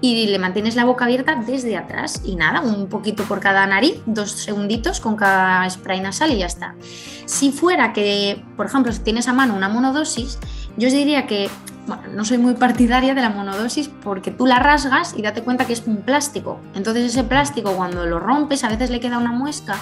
y 0.00 0.26
le 0.26 0.38
mantienes 0.38 0.74
la 0.74 0.84
boca 0.84 1.04
abierta 1.04 1.36
desde 1.46 1.76
atrás 1.76 2.22
y 2.24 2.34
nada, 2.34 2.60
un 2.60 2.88
poquito 2.88 3.24
por 3.24 3.40
cada 3.40 3.66
nariz, 3.66 4.00
dos 4.06 4.32
segunditos 4.32 5.00
con 5.00 5.16
cada 5.16 5.68
spray 5.70 6.00
nasal 6.00 6.32
y 6.32 6.38
ya 6.38 6.46
está. 6.46 6.74
Si 7.24 7.52
fuera 7.52 7.92
que, 7.92 8.42
por 8.56 8.66
ejemplo, 8.66 8.92
si 8.92 9.00
tienes 9.00 9.28
a 9.28 9.32
mano 9.32 9.54
una 9.54 9.68
monodosis, 9.68 10.38
yo 10.76 10.88
os 10.88 10.94
diría 10.94 11.26
que 11.26 11.48
bueno, 11.86 12.02
no 12.12 12.24
soy 12.24 12.38
muy 12.38 12.54
partidaria 12.54 13.14
de 13.14 13.20
la 13.20 13.30
monodosis 13.30 13.88
porque 13.88 14.30
tú 14.30 14.46
la 14.46 14.58
rasgas 14.58 15.14
y 15.16 15.22
date 15.22 15.42
cuenta 15.42 15.66
que 15.66 15.72
es 15.72 15.82
un 15.86 15.98
plástico. 15.98 16.60
Entonces 16.74 17.12
ese 17.12 17.24
plástico 17.24 17.72
cuando 17.72 18.06
lo 18.06 18.20
rompes 18.20 18.64
a 18.64 18.68
veces 18.68 18.90
le 18.90 19.00
queda 19.00 19.18
una 19.18 19.32
muesca 19.32 19.76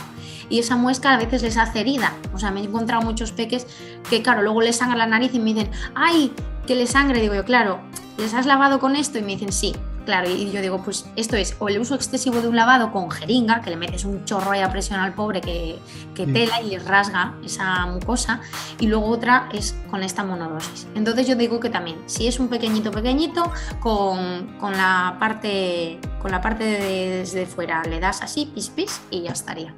y 0.48 0.58
esa 0.58 0.76
muesca 0.76 1.12
a 1.12 1.16
veces 1.18 1.42
les 1.42 1.56
hace 1.56 1.80
herida. 1.80 2.12
O 2.34 2.38
sea, 2.38 2.50
me 2.50 2.60
he 2.60 2.64
encontrado 2.64 3.02
muchos 3.02 3.32
peques 3.32 3.66
que 4.08 4.22
claro, 4.22 4.42
luego 4.42 4.60
les 4.62 4.76
sangra 4.76 4.96
la 4.96 5.06
nariz 5.06 5.34
y 5.34 5.38
me 5.38 5.54
dicen, 5.54 5.70
ay, 5.94 6.32
que 6.66 6.74
le 6.74 6.86
sangre. 6.86 7.20
Digo 7.20 7.34
yo, 7.34 7.44
claro, 7.44 7.80
¿les 8.18 8.34
has 8.34 8.46
lavado 8.46 8.80
con 8.80 8.96
esto? 8.96 9.18
Y 9.18 9.22
me 9.22 9.32
dicen, 9.32 9.52
sí. 9.52 9.74
Claro, 10.06 10.30
y 10.30 10.50
yo 10.50 10.62
digo, 10.62 10.82
pues 10.82 11.06
esto 11.16 11.36
es 11.36 11.56
o 11.58 11.68
el 11.68 11.78
uso 11.78 11.94
excesivo 11.94 12.40
de 12.40 12.48
un 12.48 12.56
lavado 12.56 12.90
con 12.90 13.10
jeringa, 13.10 13.60
que 13.60 13.70
le 13.70 13.76
metes 13.76 14.04
un 14.04 14.24
chorro 14.24 14.52
ahí 14.52 14.60
a 14.60 14.70
presión 14.70 14.98
al 14.98 15.14
pobre 15.14 15.40
que, 15.40 15.78
que 16.14 16.26
tela 16.26 16.60
y 16.62 16.70
le 16.70 16.78
rasga 16.78 17.34
esa 17.44 17.86
mucosa, 17.86 18.40
y 18.78 18.86
luego 18.86 19.06
otra 19.06 19.48
es 19.52 19.76
con 19.90 20.02
esta 20.02 20.24
monodosis. 20.24 20.88
Entonces 20.94 21.28
yo 21.28 21.36
digo 21.36 21.60
que 21.60 21.68
también, 21.68 21.98
si 22.06 22.26
es 22.26 22.40
un 22.40 22.48
pequeñito 22.48 22.90
pequeñito, 22.90 23.52
con, 23.80 24.56
con 24.58 24.72
la 24.72 25.16
parte 25.20 26.00
con 26.20 26.30
la 26.30 26.40
parte 26.40 26.64
de, 26.64 27.18
desde 27.18 27.46
fuera 27.46 27.82
le 27.84 28.00
das 28.00 28.22
así, 28.22 28.50
pis 28.54 28.70
pis, 28.70 29.00
y 29.10 29.22
ya 29.22 29.32
estaría. 29.32 29.74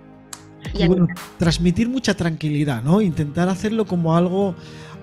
Y, 0.75 0.87
bueno, 0.87 1.09
transmitir 1.39 1.89
mucha 1.89 2.15
tranquilidad, 2.15 2.83
¿no? 2.83 3.01
Intentar 3.01 3.49
hacerlo 3.49 3.85
como 3.85 4.17
algo 4.17 4.55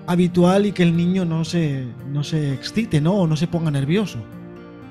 habitual 0.06 0.66
y 0.66 0.72
que 0.72 0.82
el 0.82 0.96
niño 0.96 1.24
no 1.24 1.44
se, 1.44 1.86
no 2.10 2.24
se 2.24 2.54
excite, 2.54 3.00
¿no? 3.00 3.14
O 3.14 3.26
no 3.26 3.36
se 3.36 3.46
ponga 3.46 3.70
nervioso. 3.70 4.18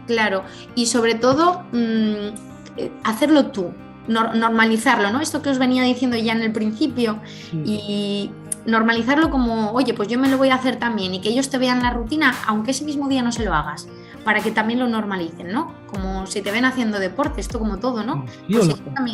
Claro, 0.10 0.44
y 0.74 0.88
sobre 0.88 1.14
todo 1.14 1.66
mm, 1.72 2.34
eh, 2.78 2.92
hacerlo 3.04 3.52
tú, 3.52 3.72
normalizarlo, 4.08 5.12
¿no? 5.12 5.22
Esto 5.22 5.44
que 5.44 5.52
os 5.52 5.60
venía 5.60 5.84
diciendo 5.84 6.18
ya 6.18 6.32
en 6.32 6.42
el 6.42 6.52
principio 6.52 7.20
y 7.54 8.32
normalizarlo 8.66 9.30
como, 9.30 9.72
oye, 9.72 9.94
pues 9.94 10.08
yo 10.08 10.18
me 10.18 10.28
lo 10.28 10.40
voy 10.40 10.50
a 10.50 10.56
hacer 10.56 10.78
también 10.78 11.14
y 11.14 11.22
que 11.22 11.30
ellos 11.30 11.52
te 11.52 11.60
vean 11.60 11.84
la 11.84 11.92
rutina, 11.92 12.34
aunque 12.48 12.72
ese 12.72 12.86
mismo 12.86 13.08
día 13.08 13.22
no 13.22 13.32
se 13.32 13.46
lo 13.46 13.54
hagas, 13.54 13.88
para 14.26 14.42
que 14.42 14.50
también 14.50 14.80
lo 14.80 14.88
normalicen, 14.88 15.54
¿no? 15.54 15.76
Como 15.86 16.26
si 16.26 16.42
te 16.42 16.52
ven 16.52 16.66
haciendo 16.66 16.98
deporte, 16.98 17.40
esto 17.40 17.60
como 17.60 17.78
todo, 17.78 18.04
¿no? 18.04 18.26
Pues 18.52 18.68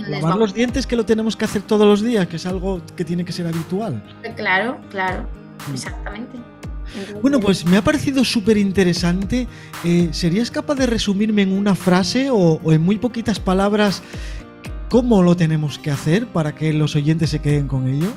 lavar 0.08 0.38
los 0.38 0.53
dientes 0.53 0.88
que 0.88 0.95
lo 0.95 1.03
tenemos 1.03 1.36
que 1.36 1.43
hacer 1.43 1.62
todos 1.63 1.86
los 1.86 2.01
días, 2.01 2.25
que 2.27 2.38
es 2.38 2.45
algo 2.45 2.81
que 2.95 3.03
tiene 3.03 3.25
que 3.25 3.34
ser 3.34 3.47
habitual. 3.47 4.01
Claro, 4.38 4.77
claro, 4.89 5.27
exactamente. 5.73 6.38
Bueno, 7.21 7.39
pues 7.39 7.65
me 7.65 7.77
ha 7.77 7.84
parecido 7.84 8.23
súper 8.23 8.58
interesante. 8.58 9.47
Eh, 9.84 10.10
¿Serías 10.12 10.51
capaz 10.51 10.75
de 10.75 10.86
resumirme 10.86 11.41
en 11.41 11.51
una 11.51 11.75
frase 11.75 12.29
o, 12.31 12.60
en 12.71 12.81
muy 12.81 12.97
poquitas 12.97 13.39
palabras 13.39 14.01
cómo 14.89 15.23
lo 15.23 15.36
tenemos 15.36 15.79
que 15.79 15.91
hacer 15.91 16.27
para 16.27 16.55
que 16.55 16.73
los 16.73 16.95
oyentes 16.95 17.29
se 17.29 17.39
queden 17.39 17.67
con 17.67 17.88
ello? 17.88 18.12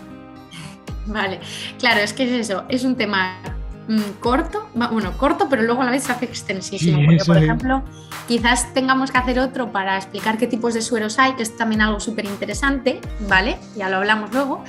Vale, 1.07 1.41
claro, 1.79 2.01
es 2.01 2.13
que 2.13 2.25
es 2.25 2.51
eso, 2.51 2.65
es 2.69 2.85
un 2.85 2.95
tema 2.95 3.41
mm, 3.89 4.21
corto, 4.21 4.69
bueno, 4.75 5.17
corto, 5.17 5.49
pero 5.49 5.63
luego 5.63 5.81
a 5.81 5.87
la 5.87 5.91
vez 5.91 6.05
se 6.05 6.13
hace 6.13 6.27
extensísimo. 6.27 6.99
porque, 7.03 7.25
por 7.25 7.37
ejemplo, 7.39 7.83
quizás 8.27 8.75
tengamos 8.75 9.11
que 9.11 9.17
hacer 9.17 9.39
otro 9.39 9.73
para 9.73 9.97
explicar 9.97 10.37
qué 10.37 10.47
tipos 10.47 10.75
de 10.75 10.83
sueros 10.83 11.19
hay, 11.19 11.33
que 11.33 11.43
es 11.43 11.57
también 11.57 11.81
algo 11.81 11.99
súper 11.99 12.27
interesante, 12.27 13.01
¿vale? 13.27 13.57
Ya 13.75 13.89
lo 13.89 13.97
hablamos 13.97 14.33
luego. 14.35 14.65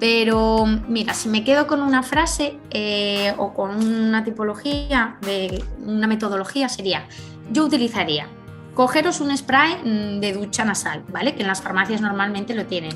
Pero 0.00 0.64
mira, 0.66 1.12
si 1.12 1.28
me 1.28 1.42
quedo 1.42 1.66
con 1.66 1.82
una 1.82 2.02
frase 2.02 2.56
eh, 2.70 3.34
o 3.36 3.52
con 3.52 3.76
una 3.76 4.22
tipología, 4.22 5.16
de 5.22 5.64
una 5.84 6.06
metodología, 6.06 6.68
sería, 6.68 7.06
yo 7.50 7.64
utilizaría, 7.64 8.28
cogeros 8.74 9.20
un 9.20 9.36
spray 9.36 9.74
mm, 9.84 10.20
de 10.20 10.32
ducha 10.34 10.64
nasal, 10.64 11.02
¿vale? 11.08 11.34
Que 11.34 11.42
en 11.42 11.48
las 11.48 11.62
farmacias 11.62 12.00
normalmente 12.00 12.54
lo 12.54 12.66
tienen. 12.66 12.92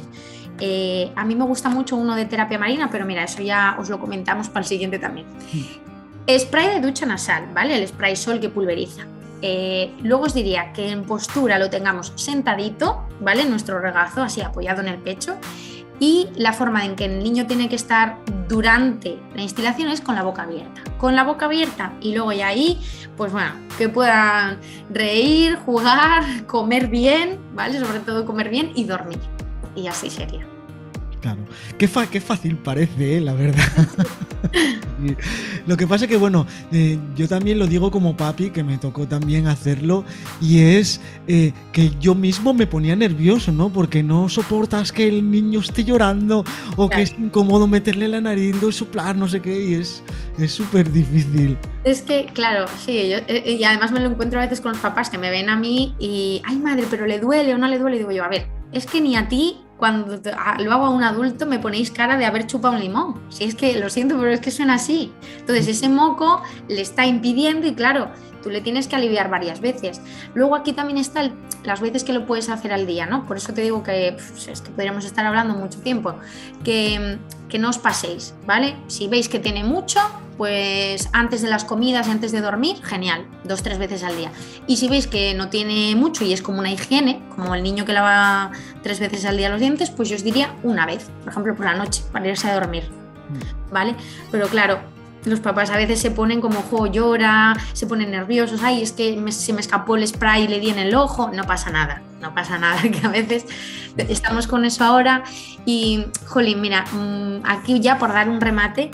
Eh, 0.60 1.10
a 1.16 1.24
mí 1.24 1.34
me 1.34 1.44
gusta 1.44 1.68
mucho 1.68 1.96
uno 1.96 2.14
de 2.14 2.24
terapia 2.26 2.58
marina, 2.58 2.88
pero 2.90 3.04
mira, 3.04 3.24
eso 3.24 3.42
ya 3.42 3.76
os 3.80 3.88
lo 3.88 3.98
comentamos 3.98 4.48
para 4.48 4.60
el 4.60 4.66
siguiente 4.66 5.00
también. 5.00 5.26
Spray 6.38 6.68
de 6.68 6.80
ducha 6.80 7.04
nasal, 7.04 7.48
¿vale? 7.52 7.76
El 7.76 7.88
spray 7.88 8.14
sol 8.14 8.38
que 8.38 8.48
pulveriza. 8.48 9.02
Eh, 9.44 9.92
luego 10.02 10.26
os 10.26 10.34
diría 10.34 10.72
que 10.72 10.88
en 10.88 11.02
postura 11.02 11.58
lo 11.58 11.68
tengamos 11.68 12.12
sentadito, 12.14 13.02
¿vale? 13.18 13.44
Nuestro 13.44 13.80
regazo 13.80 14.22
así 14.22 14.40
apoyado 14.40 14.82
en 14.82 14.88
el 14.88 14.98
pecho 14.98 15.36
y 16.00 16.28
la 16.36 16.52
forma 16.52 16.84
en 16.84 16.96
que 16.96 17.04
el 17.04 17.22
niño 17.22 17.46
tiene 17.46 17.68
que 17.68 17.76
estar 17.76 18.18
durante 18.48 19.18
la 19.34 19.42
instalación 19.42 19.88
es 19.88 20.00
con 20.00 20.14
la 20.14 20.22
boca 20.22 20.42
abierta. 20.42 20.82
Con 20.98 21.16
la 21.16 21.24
boca 21.24 21.46
abierta 21.46 21.92
y 22.00 22.14
luego 22.14 22.32
ya 22.32 22.48
ahí, 22.48 22.80
pues 23.16 23.32
bueno, 23.32 23.52
que 23.78 23.88
puedan 23.88 24.58
reír, 24.90 25.56
jugar, 25.64 26.24
comer 26.46 26.88
bien, 26.88 27.38
¿vale? 27.54 27.78
Sobre 27.78 28.00
todo 28.00 28.26
comer 28.26 28.48
bien 28.50 28.72
y 28.74 28.84
dormir. 28.84 29.20
Y 29.74 29.86
así 29.86 30.10
sería. 30.10 30.51
Claro, 31.22 31.44
qué, 31.78 31.88
qué 32.10 32.20
fácil 32.20 32.56
parece, 32.56 33.18
¿eh? 33.18 33.20
la 33.20 33.32
verdad. 33.32 33.62
lo 35.68 35.76
que 35.76 35.86
pasa 35.86 36.06
es 36.06 36.10
que, 36.10 36.16
bueno, 36.16 36.48
eh, 36.72 36.98
yo 37.14 37.28
también 37.28 37.60
lo 37.60 37.68
digo 37.68 37.92
como 37.92 38.16
papi, 38.16 38.50
que 38.50 38.64
me 38.64 38.76
tocó 38.76 39.06
también 39.06 39.46
hacerlo, 39.46 40.04
y 40.40 40.58
es 40.58 41.00
eh, 41.28 41.52
que 41.70 41.92
yo 42.00 42.16
mismo 42.16 42.54
me 42.54 42.66
ponía 42.66 42.96
nervioso, 42.96 43.52
¿no? 43.52 43.72
Porque 43.72 44.02
no 44.02 44.28
soportas 44.28 44.90
que 44.90 45.06
el 45.06 45.30
niño 45.30 45.60
esté 45.60 45.84
llorando 45.84 46.44
o 46.74 46.88
que 46.88 47.02
es 47.02 47.12
incómodo 47.16 47.68
meterle 47.68 48.08
la 48.08 48.20
nariz, 48.20 48.56
y 48.60 48.72
soplar, 48.72 49.14
no 49.14 49.28
sé 49.28 49.40
qué, 49.40 49.64
y 49.64 49.74
es 49.74 50.02
súper 50.48 50.90
difícil. 50.90 51.56
Es 51.84 52.02
que, 52.02 52.26
claro, 52.34 52.66
sí, 52.84 53.12
y 53.46 53.62
además 53.62 53.92
me 53.92 54.00
lo 54.00 54.10
encuentro 54.10 54.40
a 54.40 54.42
veces 54.42 54.60
con 54.60 54.72
los 54.72 54.80
papás 54.80 55.08
que 55.08 55.18
me 55.18 55.30
ven 55.30 55.50
a 55.50 55.56
mí 55.56 55.94
y, 56.00 56.42
ay 56.44 56.56
madre, 56.56 56.84
pero 56.90 57.06
le 57.06 57.20
duele 57.20 57.54
o 57.54 57.58
no 57.58 57.68
le 57.68 57.78
duele, 57.78 57.94
y 57.94 57.98
digo 58.00 58.10
yo, 58.10 58.24
a 58.24 58.28
ver, 58.28 58.48
es 58.72 58.86
que 58.86 59.00
ni 59.00 59.14
a 59.14 59.28
ti 59.28 59.58
cuando 59.82 60.20
lo 60.60 60.72
hago 60.72 60.86
a 60.86 60.90
un 60.90 61.02
adulto 61.02 61.44
me 61.44 61.58
ponéis 61.58 61.90
cara 61.90 62.16
de 62.16 62.24
haber 62.24 62.46
chupado 62.46 62.74
un 62.74 62.80
limón. 62.80 63.20
Si 63.30 63.42
es 63.42 63.56
que 63.56 63.76
lo 63.80 63.90
siento, 63.90 64.16
pero 64.16 64.30
es 64.30 64.38
que 64.38 64.52
suena 64.52 64.74
así. 64.74 65.10
Entonces 65.40 65.66
ese 65.66 65.88
moco 65.88 66.40
le 66.68 66.80
está 66.80 67.04
impidiendo 67.04 67.66
y 67.66 67.74
claro, 67.74 68.08
tú 68.44 68.50
le 68.50 68.60
tienes 68.60 68.86
que 68.86 68.94
aliviar 68.94 69.28
varias 69.28 69.60
veces. 69.60 70.00
Luego 70.34 70.54
aquí 70.54 70.72
también 70.72 70.98
están 70.98 71.32
las 71.64 71.80
veces 71.80 72.04
que 72.04 72.12
lo 72.12 72.26
puedes 72.26 72.48
hacer 72.48 72.72
al 72.72 72.86
día, 72.86 73.06
¿no? 73.06 73.26
Por 73.26 73.38
eso 73.38 73.52
te 73.54 73.62
digo 73.62 73.82
que 73.82 74.16
es 74.48 74.60
que 74.60 74.70
podríamos 74.70 75.04
estar 75.04 75.26
hablando 75.26 75.54
mucho 75.54 75.80
tiempo. 75.80 76.14
Que, 76.62 77.18
que 77.48 77.58
no 77.58 77.68
os 77.68 77.78
paséis, 77.78 78.36
¿vale? 78.46 78.76
Si 78.86 79.08
veis 79.08 79.28
que 79.28 79.40
tiene 79.40 79.64
mucho, 79.64 79.98
pues 80.42 81.08
antes 81.12 81.40
de 81.40 81.48
las 81.48 81.64
comidas 81.64 82.08
y 82.08 82.10
antes 82.10 82.32
de 82.32 82.40
dormir, 82.40 82.82
genial, 82.82 83.24
dos, 83.44 83.62
tres 83.62 83.78
veces 83.78 84.02
al 84.02 84.16
día. 84.16 84.32
Y 84.66 84.76
si 84.76 84.88
veis 84.88 85.06
que 85.06 85.34
no 85.34 85.50
tiene 85.50 85.94
mucho 85.94 86.24
y 86.24 86.32
es 86.32 86.42
como 86.42 86.58
una 86.58 86.72
higiene, 86.72 87.22
como 87.36 87.54
el 87.54 87.62
niño 87.62 87.84
que 87.84 87.92
lava 87.92 88.50
tres 88.82 88.98
veces 88.98 89.24
al 89.24 89.36
día 89.36 89.48
los 89.50 89.60
dientes, 89.60 89.90
pues 89.90 90.08
yo 90.08 90.16
os 90.16 90.24
diría 90.24 90.52
una 90.64 90.84
vez, 90.84 91.12
por 91.22 91.30
ejemplo 91.30 91.54
por 91.54 91.64
la 91.64 91.74
noche, 91.74 92.02
para 92.10 92.26
irse 92.26 92.50
a 92.50 92.54
dormir. 92.54 92.90
Mm. 92.90 93.72
¿Vale? 93.72 93.94
Pero 94.32 94.48
claro, 94.48 94.80
los 95.24 95.38
papás 95.38 95.70
a 95.70 95.76
veces 95.76 96.00
se 96.00 96.10
ponen 96.10 96.40
como, 96.40 96.58
ojo, 96.58 96.88
llora, 96.88 97.54
se 97.72 97.86
ponen 97.86 98.10
nerviosos, 98.10 98.64
ay, 98.64 98.82
es 98.82 98.90
que 98.90 99.24
se 99.30 99.52
me 99.52 99.60
escapó 99.60 99.94
el 99.94 100.04
spray 100.04 100.42
y 100.42 100.48
le 100.48 100.58
di 100.58 100.70
en 100.70 100.80
el 100.80 100.92
ojo, 100.96 101.30
no 101.32 101.44
pasa 101.44 101.70
nada, 101.70 102.02
no 102.20 102.34
pasa 102.34 102.58
nada, 102.58 102.82
que 102.90 103.06
a 103.06 103.10
veces 103.10 103.46
estamos 103.96 104.48
con 104.48 104.64
eso 104.64 104.82
ahora 104.82 105.22
y, 105.64 106.04
jolín, 106.26 106.60
mira, 106.60 106.84
mm, 106.86 107.46
aquí 107.46 107.78
ya 107.78 107.96
por 107.96 108.12
dar 108.12 108.28
un 108.28 108.40
remate, 108.40 108.90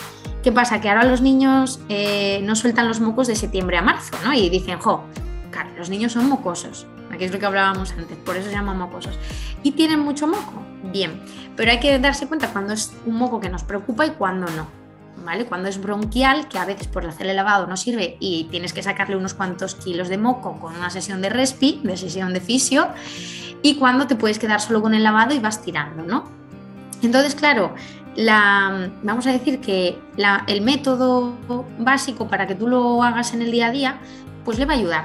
¿qué 0.49 0.53
pasa? 0.53 0.81
Que 0.81 0.89
ahora 0.89 1.05
los 1.05 1.21
niños 1.21 1.79
eh, 1.91 2.41
no 2.43 2.57
sueltan 2.57 2.89
los 2.89 3.01
mocos 3.01 3.27
de 3.27 3.37
septiembre 3.37 3.77
a 3.77 3.83
marzo, 3.83 4.17
¿no? 4.25 4.33
Y 4.33 4.49
dicen, 4.49 4.79
jo, 4.79 5.05
los 5.77 5.91
niños 5.91 6.13
son 6.13 6.27
mocosos, 6.27 6.87
aquí 7.13 7.25
es 7.25 7.33
lo 7.35 7.39
que 7.39 7.45
hablábamos 7.45 7.93
antes, 7.93 8.17
por 8.17 8.35
eso 8.35 8.49
se 8.49 8.55
llaman 8.55 8.79
mocosos, 8.79 9.19
y 9.63 9.73
tienen 9.73 10.01
mucho 10.01 10.27
moco, 10.27 10.63
bien, 10.85 11.21
pero 11.55 11.71
hay 11.71 11.81
que 11.81 11.99
darse 11.99 12.27
cuenta 12.29 12.49
cuando 12.51 12.73
es 12.73 12.95
un 13.05 13.17
moco 13.17 13.41
que 13.41 13.51
nos 13.51 13.63
preocupa 13.63 14.07
y 14.07 14.13
cuando 14.13 14.47
no. 14.53 14.67
Cuando 15.51 15.69
es 15.69 15.83
bronquial, 15.83 16.49
que 16.49 16.57
a 16.59 16.65
veces 16.65 16.87
por 16.87 17.05
hacer 17.05 17.27
el 17.27 17.37
lavado 17.37 17.67
no 17.67 17.77
sirve 17.77 18.17
y 18.19 18.45
tienes 18.45 18.73
que 18.73 18.83
sacarle 18.83 19.17
unos 19.17 19.35
cuantos 19.35 19.75
kilos 19.75 20.09
de 20.09 20.17
moco 20.17 20.59
con 20.59 20.75
una 20.75 20.89
sesión 20.89 21.21
de 21.21 21.29
respi, 21.29 21.83
de 21.85 21.99
sesión 21.99 22.33
de 22.33 22.41
fisio, 22.41 22.89
y 23.61 23.75
cuando 23.75 24.07
te 24.07 24.17
puedes 24.17 24.39
quedar 24.39 24.63
solo 24.63 24.81
con 24.81 24.95
el 24.95 25.03
lavado 25.03 25.35
y 25.35 25.41
vas 25.41 25.61
tirando, 25.61 26.05
¿no? 26.05 26.39
Entonces, 27.03 27.35
claro, 27.35 27.75
la, 28.19 28.91
vamos 29.05 29.29
a 29.29 29.33
decir 29.33 29.61
que 29.61 29.97
el 30.49 30.61
método 30.61 31.37
básico 31.79 32.27
para 32.27 32.49
que 32.49 32.57
tú 32.57 32.67
lo 32.67 33.05
hagas 33.05 33.33
en 33.33 33.43
el 33.43 33.53
día 33.53 33.69
a 33.69 33.71
día, 33.71 33.99
pues 34.45 34.59
le 34.59 34.65
va 34.65 34.73
a 34.73 34.77
ayudar. 34.77 35.05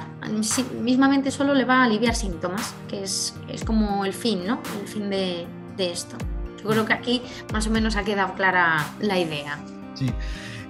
mismamente 0.82 1.30
solo 1.30 1.54
le 1.54 1.64
va 1.64 1.82
a 1.82 1.84
aliviar 1.84 2.16
síntomas, 2.16 2.74
que 2.88 3.04
es, 3.04 3.36
es 3.48 3.64
como 3.64 4.04
el 4.04 4.14
fin, 4.14 4.48
¿no? 4.48 4.60
El 4.82 4.88
fin 4.88 5.12
de, 5.12 5.46
de 5.78 5.92
esto. 5.92 6.18
Yo 6.64 6.70
creo 6.70 6.86
que 6.88 6.94
aquí 6.94 7.22
más 7.52 7.68
o 7.68 7.70
menos 7.70 7.96
ha 7.98 8.04
quedado 8.04 8.34
clara 8.34 8.84
la 9.00 9.20
idea. 9.20 9.60
Sí. 9.94 10.12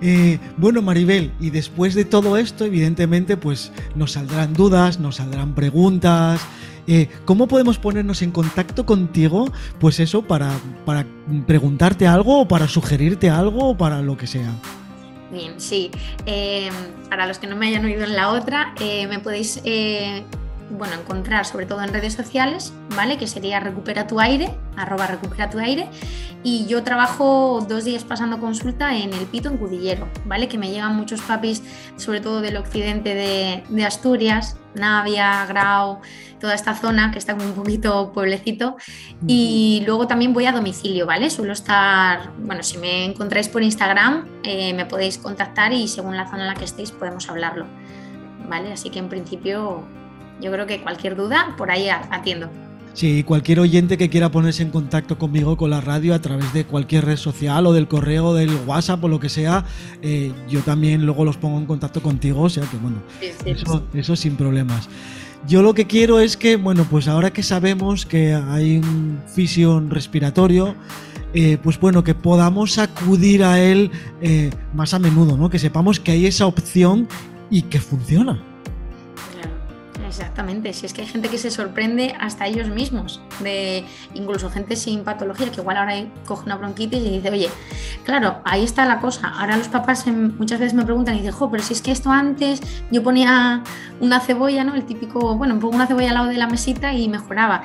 Eh, 0.06 0.38
bueno, 0.58 0.82
Maribel, 0.82 1.32
y 1.40 1.50
después 1.50 1.96
de 1.96 2.04
todo 2.04 2.36
esto, 2.36 2.66
evidentemente, 2.66 3.38
pues 3.38 3.72
nos 3.96 4.12
saldrán 4.12 4.54
dudas, 4.54 5.00
nos 5.00 5.16
saldrán 5.16 5.56
preguntas. 5.56 6.42
Eh, 6.88 7.08
¿Cómo 7.24 7.48
podemos 7.48 7.78
ponernos 7.78 8.22
en 8.22 8.32
contacto 8.32 8.86
contigo? 8.86 9.50
Pues 9.80 10.02
eso, 10.02 10.22
para, 10.22 10.52
preguntarte 11.48 12.06
algo 12.06 12.42
o 12.42 12.48
para 12.50 12.68
sugerirte 12.68 13.30
algo 13.30 13.70
o 13.70 13.78
para 13.78 14.02
lo 14.02 14.18
que 14.18 14.28
sea. 14.28 14.52
Bien, 15.32 15.54
sí. 15.56 15.90
Eh, 16.26 16.70
para 17.10 17.26
los 17.26 17.40
que 17.40 17.48
no 17.48 17.56
me 17.56 17.68
hayan 17.68 17.86
oído 17.86 18.04
en 18.04 18.14
la 18.14 18.30
otra, 18.32 18.76
me 18.82 19.20
podéis 19.20 19.62
bueno, 20.70 20.94
encontrar 20.96 21.46
sobre 21.46 21.66
todo 21.66 21.82
en 21.84 21.94
redes 21.94 22.14
sociales, 22.14 22.74
¿vale? 22.96 23.18
Que 23.18 23.28
sería 23.28 23.60
recupera 23.60 24.08
tu 24.08 24.20
aire, 24.20 24.54
arroba 24.76 25.08
recupera 25.08 25.50
tu 25.50 25.60
aire. 25.60 25.90
Y 26.44 26.66
yo 26.66 26.84
trabajo 26.84 27.66
dos 27.68 27.86
días 27.86 28.04
pasando 28.04 28.40
consulta 28.40 28.98
en 28.98 29.14
el 29.14 29.26
Pito, 29.26 29.50
en 29.50 29.58
Cudillero, 29.58 30.10
¿vale? 30.26 30.50
Que 30.50 30.58
me 30.58 30.70
llegan 30.70 30.96
muchos 30.96 31.22
papis, 31.22 31.64
sobre 31.96 32.20
todo 32.20 32.42
del 32.42 32.58
occidente 32.58 33.16
de, 33.16 33.86
Asturias, 33.86 34.58
Navia, 34.76 35.46
Grau, 35.46 36.02
toda 36.40 36.54
esta 36.54 36.76
zona 36.76 37.12
que 37.12 37.20
está 37.20 37.36
como 37.36 37.50
un 37.50 37.56
poquito 37.56 38.12
pueblecito. 38.12 38.76
Y 39.26 39.84
luego 39.86 40.08
también 40.08 40.34
voy 40.34 40.46
a 40.46 40.52
domicilio, 40.52 41.06
¿vale? 41.06 41.30
Suelo 41.30 41.54
estar, 41.54 42.32
bueno, 42.40 42.62
si 42.62 42.78
me 42.78 43.06
encontráis 43.06 43.48
por 43.48 43.64
Instagram, 43.64 44.28
eh, 44.44 44.74
me 44.74 44.86
podéis 44.86 45.18
contactar 45.18 45.72
y 45.72 45.88
según 45.88 46.18
la 46.18 46.26
zona 46.30 46.42
en 46.42 46.48
la 46.48 46.56
que 46.56 46.66
estéis 46.66 46.92
podemos 46.92 47.30
hablarlo, 47.30 47.68
¿vale? 48.50 48.74
Así 48.74 48.90
que 48.90 49.00
en 49.00 49.08
principio 49.08 49.86
yo 50.44 50.52
creo 50.52 50.68
que 50.68 50.82
cualquier 50.82 51.16
duda 51.16 51.56
por 51.58 51.72
ahí 51.72 51.90
atiendo. 51.90 52.50
Sí, 52.94 53.24
cualquier 53.24 53.60
oyente 53.60 53.98
que 53.98 54.10
quiera 54.10 54.30
ponerse 54.30 54.62
en 54.62 54.70
contacto 54.70 55.18
conmigo 55.18 55.58
con 55.58 55.72
la 55.72 55.82
radio 55.82 56.14
a 56.14 56.20
través 56.20 56.54
de 56.54 56.64
cualquier 56.66 57.06
red 57.06 57.18
social 57.18 57.66
o 57.66 57.74
del 57.74 57.88
correo, 57.88 58.36
del 58.36 58.52
WhatsApp 58.68 59.04
o 59.04 59.08
lo 59.08 59.20
que 59.20 59.30
sea, 59.30 59.66
eh, 60.04 60.32
yo 60.48 60.62
también 60.62 61.04
luego 61.04 61.26
los 61.26 61.38
pongo 61.38 61.58
en 61.58 61.66
contacto 61.66 62.04
contigo, 62.04 62.44
o 62.44 62.50
sea 62.50 62.64
que 62.70 62.78
bueno, 62.78 62.98
eso, 63.94 64.16
sin 64.16 64.36
problemas. 64.36 64.90
Yo 65.48 65.64
lo 65.64 65.74
que 65.74 65.88
quiero 65.88 66.20
es 66.20 66.38
que, 66.38 66.56
bueno, 66.56 66.86
pues 66.90 67.08
ahora 67.08 67.34
que 67.34 67.42
sabemos 67.42 68.06
que 68.06 68.34
hay 68.34 68.78
un 68.78 69.20
fisión 69.28 69.90
respiratorio, 69.90 70.76
eh, 71.34 71.58
pues 71.62 71.80
bueno, 71.80 72.04
que 72.04 72.14
podamos 72.14 72.78
acudir 72.78 73.44
a 73.44 73.60
él 73.60 73.90
eh, 74.22 74.52
más 74.74 74.94
a 74.94 75.00
menudo, 75.00 75.36
¿no? 75.36 75.50
Que 75.50 75.58
sepamos 75.58 76.00
que 76.00 76.12
hay 76.12 76.28
esa 76.28 76.46
opción 76.46 77.08
y 77.50 77.64
que 77.64 77.80
funciona. 77.80 78.53
Exactamente, 80.14 80.74
si 80.74 80.86
es 80.86 80.94
que 80.94 81.02
hay 81.02 81.08
gente 81.08 81.28
que 81.28 81.40
se 81.40 81.50
sorprende 81.50 82.16
hasta 82.20 82.46
ellos 82.46 82.70
mismos, 82.70 83.20
de 83.40 83.84
incluso 84.14 84.52
gente 84.52 84.76
sin 84.76 85.04
patología 85.04 85.50
que 85.50 85.60
igual 85.60 85.76
ahora 85.76 86.06
coge 86.28 86.46
una 86.46 86.56
bronquitis 86.56 87.00
y 87.00 87.10
dice, 87.10 87.32
oye, 87.32 87.50
claro, 88.06 88.40
ahí 88.46 88.64
está 88.64 88.86
la 88.86 89.00
cosa. 89.00 89.30
Ahora 89.30 89.58
los 89.58 89.70
papás 89.70 90.06
muchas 90.06 90.60
veces 90.60 90.76
me 90.76 90.86
preguntan 90.86 91.16
y 91.16 91.18
dicen, 91.18 91.32
jo, 91.32 91.50
pero 91.50 91.64
si 91.64 91.74
es 91.74 91.82
que 91.82 91.92
esto 91.92 92.12
antes 92.12 92.62
yo 92.92 93.02
ponía 93.02 93.64
una 94.02 94.20
cebolla, 94.20 94.64
¿no? 94.64 94.76
El 94.76 94.86
típico, 94.86 95.36
bueno, 95.36 95.60
pongo 95.60 95.74
una 95.76 95.88
cebolla 95.88 96.10
al 96.10 96.14
lado 96.14 96.28
de 96.28 96.38
la 96.38 96.46
mesita 96.46 96.94
y 96.94 97.10
mejoraba. 97.10 97.64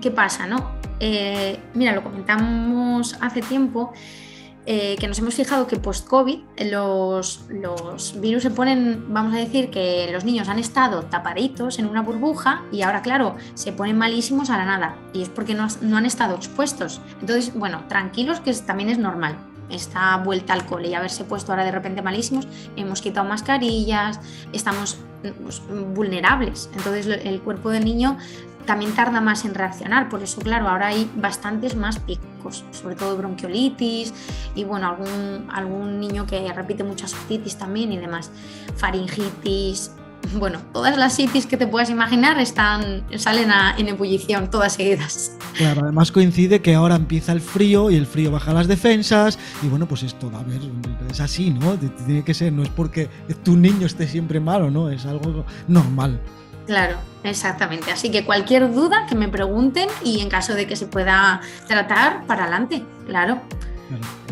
¿Qué 0.00 0.10
pasa, 0.10 0.48
no? 0.48 0.72
Eh, 0.98 1.60
mira, 1.74 1.92
lo 1.92 2.02
comentamos 2.02 3.16
hace 3.20 3.40
tiempo 3.40 3.92
eh, 4.66 4.96
que 4.98 5.08
nos 5.08 5.18
hemos 5.18 5.34
fijado 5.34 5.66
que 5.66 5.76
post-COVID 5.76 6.38
los, 6.70 7.44
los, 7.50 8.20
virus 8.20 8.44
se 8.44 8.50
ponen, 8.50 9.12
vamos 9.12 9.34
a 9.34 9.38
decir, 9.38 9.70
que 9.70 10.08
los 10.12 10.24
niños 10.24 10.48
han 10.48 10.58
estado 10.58 11.02
tapaditos 11.04 11.78
en 11.78 11.86
una 11.86 12.02
burbuja 12.02 12.62
y 12.70 12.82
ahora, 12.82 13.02
claro, 13.02 13.36
se 13.54 13.72
ponen 13.72 13.98
malísimos 13.98 14.50
a 14.50 14.58
la 14.58 14.64
nada. 14.64 14.96
Y 15.12 15.22
es 15.22 15.28
porque 15.28 15.54
no, 15.54 15.66
no 15.80 15.96
han 15.96 16.06
estado 16.06 16.36
expuestos. 16.36 17.00
Entonces, 17.20 17.54
bueno, 17.54 17.82
tranquilos 17.88 18.40
que 18.40 18.52
también 18.54 18.88
es 18.88 18.98
normal 18.98 19.36
esta 19.72 20.16
vuelta 20.18 20.52
al 20.52 20.66
cole 20.66 20.88
y 20.88 20.94
haberse 20.94 21.24
puesto 21.24 21.52
ahora 21.52 21.64
de 21.64 21.72
repente 21.72 22.02
malísimos, 22.02 22.46
hemos 22.76 23.00
quitado 23.00 23.26
mascarillas, 23.26 24.20
estamos 24.52 24.98
pues, 25.42 25.62
vulnerables. 25.94 26.70
Entonces 26.74 27.06
el 27.06 27.40
cuerpo 27.40 27.70
del 27.70 27.84
niño 27.84 28.18
también 28.66 28.94
tarda 28.94 29.20
más 29.20 29.44
en 29.44 29.54
reaccionar, 29.54 30.08
por 30.08 30.22
eso 30.22 30.40
claro, 30.40 30.68
ahora 30.68 30.88
hay 30.88 31.10
bastantes 31.16 31.74
más 31.74 31.98
picos, 31.98 32.26
sobre 32.50 32.94
todo 32.94 33.16
bronquiolitis 33.16 34.12
y 34.54 34.64
bueno, 34.64 34.88
algún, 34.88 35.48
algún 35.52 36.00
niño 36.00 36.26
que 36.26 36.52
repite 36.52 36.84
muchas 36.84 37.14
otitis 37.14 37.56
también 37.56 37.92
y 37.92 37.98
demás, 37.98 38.30
faringitis, 38.76 39.92
bueno, 40.38 40.60
todas 40.72 40.96
las 40.96 41.18
itis 41.18 41.46
que 41.46 41.56
te 41.56 41.66
puedas 41.66 41.90
imaginar 41.90 42.38
están, 42.38 43.04
salen 43.16 43.50
en 43.78 43.88
ebullición, 43.88 44.50
todas 44.50 44.74
seguidas. 44.74 45.36
Claro, 45.54 45.82
además 45.82 46.12
coincide 46.12 46.62
que 46.62 46.74
ahora 46.74 46.96
empieza 46.96 47.32
el 47.32 47.40
frío 47.40 47.90
y 47.90 47.96
el 47.96 48.06
frío 48.06 48.30
baja 48.30 48.52
las 48.52 48.68
defensas 48.68 49.38
y 49.62 49.68
bueno, 49.68 49.86
pues 49.86 50.02
esto, 50.02 50.30
a 50.34 50.42
ver, 50.42 50.60
es 51.10 51.20
así, 51.20 51.50
¿no? 51.50 51.76
Tiene 52.06 52.24
que 52.24 52.34
ser, 52.34 52.52
no 52.52 52.62
es 52.62 52.68
porque 52.70 53.08
tu 53.42 53.56
niño 53.56 53.86
esté 53.86 54.06
siempre 54.08 54.40
malo, 54.40 54.70
¿no? 54.70 54.90
Es 54.90 55.06
algo 55.06 55.44
normal. 55.68 56.20
Claro, 56.66 56.96
exactamente. 57.24 57.90
Así 57.90 58.10
que 58.10 58.24
cualquier 58.24 58.72
duda 58.72 59.06
que 59.08 59.14
me 59.14 59.28
pregunten 59.28 59.88
y 60.04 60.20
en 60.20 60.28
caso 60.28 60.54
de 60.54 60.66
que 60.66 60.76
se 60.76 60.86
pueda 60.86 61.40
tratar, 61.66 62.24
para 62.26 62.44
adelante, 62.44 62.82
claro. 63.06 63.40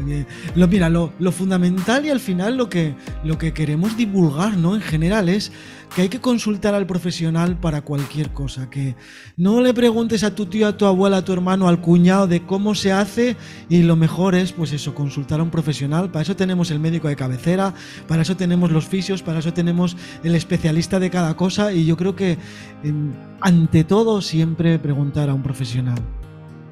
Eh, 0.09 0.25
lo, 0.55 0.69
mira, 0.69 0.89
lo, 0.89 1.11
fundamental 1.33 2.07
y 2.07 2.11
al 2.11 2.21
final 2.21 2.57
lo 2.57 2.69
que, 2.71 2.95
lo 3.25 3.37
que 3.37 3.53
queremos 3.53 3.97
divulgar, 3.97 4.57
¿no? 4.57 4.75
En 4.75 4.81
general 4.81 5.29
es 5.29 5.53
que 5.95 6.03
hay 6.03 6.09
que 6.09 6.21
consultar 6.21 6.75
al 6.75 6.87
profesional 6.87 7.57
para 7.59 7.83
cualquier 7.83 8.31
cosa, 8.31 8.71
que 8.71 8.95
no 9.37 9.61
le 9.61 9.75
preguntes 9.75 10.23
a 10.23 10.35
tu 10.35 10.47
tío, 10.47 10.67
a 10.69 10.77
tu 10.77 10.87
abuela, 10.87 11.19
a 11.19 11.25
tu 11.25 11.33
hermano, 11.33 11.69
al 11.69 11.81
cuñado 11.81 12.27
de 12.27 12.47
cómo 12.47 12.75
se 12.75 12.93
hace 12.93 13.37
y 13.69 13.83
lo 13.83 13.97
mejor 13.97 14.35
es 14.35 14.53
pues 14.53 14.73
eso, 14.73 14.95
consultar 14.95 15.41
a 15.41 15.43
un 15.43 15.51
profesional, 15.51 16.11
para 16.11 16.23
eso 16.23 16.37
tenemos 16.37 16.71
el 16.71 16.79
médico 16.79 17.09
de 17.09 17.17
cabecera, 17.17 17.75
para 18.07 18.23
eso 18.23 18.37
tenemos 18.37 18.71
los 18.71 18.87
fisios, 18.87 19.23
para 19.23 19.41
eso 19.41 19.53
tenemos 19.53 19.97
el 20.23 20.35
especialista 20.35 21.01
de 21.01 21.11
cada 21.11 21.35
cosa 21.35 21.73
y 21.73 21.85
yo 21.85 21.97
creo 21.97 22.15
que 22.15 22.39
em, 22.85 23.13
ante 23.41 23.85
todo 23.85 24.21
siempre 24.23 24.79
preguntar 24.79 25.29
a 25.29 25.35
un 25.35 25.43
profesional. 25.43 25.99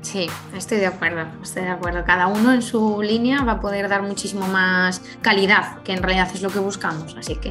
Sí, 0.01 0.29
estoy 0.57 0.79
de 0.79 0.87
acuerdo, 0.87 1.27
estoy 1.43 1.65
de 1.65 1.71
acuerdo. 1.71 2.05
Cada 2.05 2.29
uno 2.29 2.53
en 2.53 2.63
su 2.63 3.03
línea 3.03 3.43
va 3.43 3.53
a 3.53 3.61
poder 3.61 3.89
dar 3.89 4.03
muchísimo 4.03 4.47
más 4.47 5.03
calidad, 5.21 5.83
que 5.83 5.93
en 5.93 6.03
realidad 6.03 6.31
es 6.33 6.41
lo 6.41 6.51
que 6.51 6.61
buscamos, 6.61 7.17
así 7.19 7.35
que... 7.35 7.51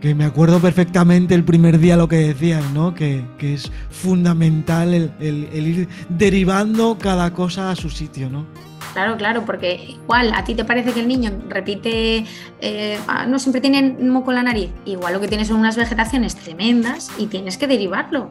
Que 0.00 0.14
me 0.14 0.24
acuerdo 0.24 0.60
perfectamente 0.60 1.34
el 1.34 1.44
primer 1.44 1.78
día 1.78 1.96
lo 1.96 2.08
que 2.08 2.16
decían, 2.16 2.74
¿no? 2.74 2.94
Que, 2.94 3.24
es 3.40 3.70
fundamental 3.90 4.92
el, 4.94 5.52
ir 5.52 5.88
derivando 6.08 6.98
cada 6.98 7.32
cosa 7.32 7.70
a 7.70 7.76
su 7.76 7.88
sitio, 7.88 8.28
¿no? 8.28 8.46
Claro, 8.92 9.16
claro, 9.16 9.44
porque 9.44 9.74
igual 9.74 10.32
a 10.34 10.44
ti 10.44 10.54
te 10.54 10.64
parece 10.64 10.92
que 10.92 11.00
el 11.00 11.08
niño 11.08 11.30
repite, 11.48 12.24
eh, 12.60 12.98
ah, 13.08 13.26
no 13.26 13.38
siempre 13.38 13.60
tiene 13.60 13.96
moco 14.00 14.30
en 14.30 14.36
la 14.36 14.42
nariz, 14.42 14.70
igual 14.86 15.12
lo 15.12 15.20
que 15.20 15.28
tienes 15.28 15.48
son 15.48 15.58
unas 15.58 15.76
vegetaciones 15.76 16.34
tremendas 16.34 17.10
y 17.18 17.26
tienes 17.26 17.58
que 17.58 17.66
derivarlo. 17.66 18.30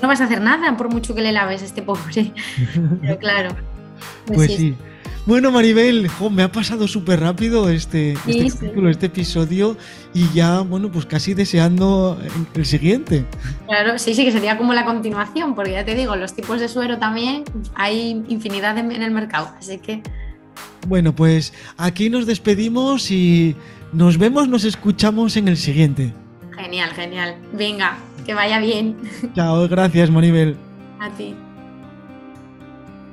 No 0.00 0.08
vas 0.08 0.20
a 0.20 0.24
hacer 0.24 0.40
nada 0.40 0.76
por 0.76 0.88
mucho 0.90 1.14
que 1.14 1.20
le 1.20 1.32
laves 1.32 1.62
a 1.62 1.64
este 1.66 1.82
pobre. 1.82 2.32
Pero 3.02 3.18
claro. 3.18 3.50
Pues, 4.26 4.38
pues 4.38 4.56
sí. 4.56 4.74
Bueno, 5.28 5.50
Maribel, 5.50 6.10
me 6.30 6.42
ha 6.42 6.50
pasado 6.50 6.88
súper 6.88 7.20
rápido 7.20 7.68
este, 7.68 8.14
este, 8.26 8.72
este 8.88 9.06
episodio 9.06 9.76
y 10.14 10.26
ya, 10.32 10.60
bueno, 10.60 10.90
pues 10.90 11.04
casi 11.04 11.34
deseando 11.34 12.18
el 12.54 12.64
siguiente. 12.64 13.26
Claro, 13.66 13.98
sí, 13.98 14.14
sí, 14.14 14.24
que 14.24 14.32
sería 14.32 14.56
como 14.56 14.72
la 14.72 14.86
continuación, 14.86 15.54
porque 15.54 15.72
ya 15.72 15.84
te 15.84 15.94
digo, 15.94 16.16
los 16.16 16.32
tipos 16.32 16.60
de 16.60 16.68
suero 16.68 16.96
también 16.96 17.44
hay 17.74 18.24
infinidad 18.28 18.78
en 18.78 18.90
el 18.90 19.10
mercado, 19.10 19.50
así 19.58 19.76
que... 19.76 20.02
Bueno, 20.86 21.14
pues 21.14 21.52
aquí 21.76 22.08
nos 22.08 22.24
despedimos 22.24 23.10
y 23.10 23.54
nos 23.92 24.16
vemos, 24.16 24.48
nos 24.48 24.64
escuchamos 24.64 25.36
en 25.36 25.48
el 25.48 25.58
siguiente. 25.58 26.14
Genial, 26.56 26.88
genial. 26.94 27.36
Venga, 27.52 27.98
que 28.24 28.32
vaya 28.32 28.60
bien. 28.60 28.96
Chao, 29.34 29.68
gracias, 29.68 30.10
Maribel. 30.10 30.56
A 30.98 31.10
ti. 31.10 31.34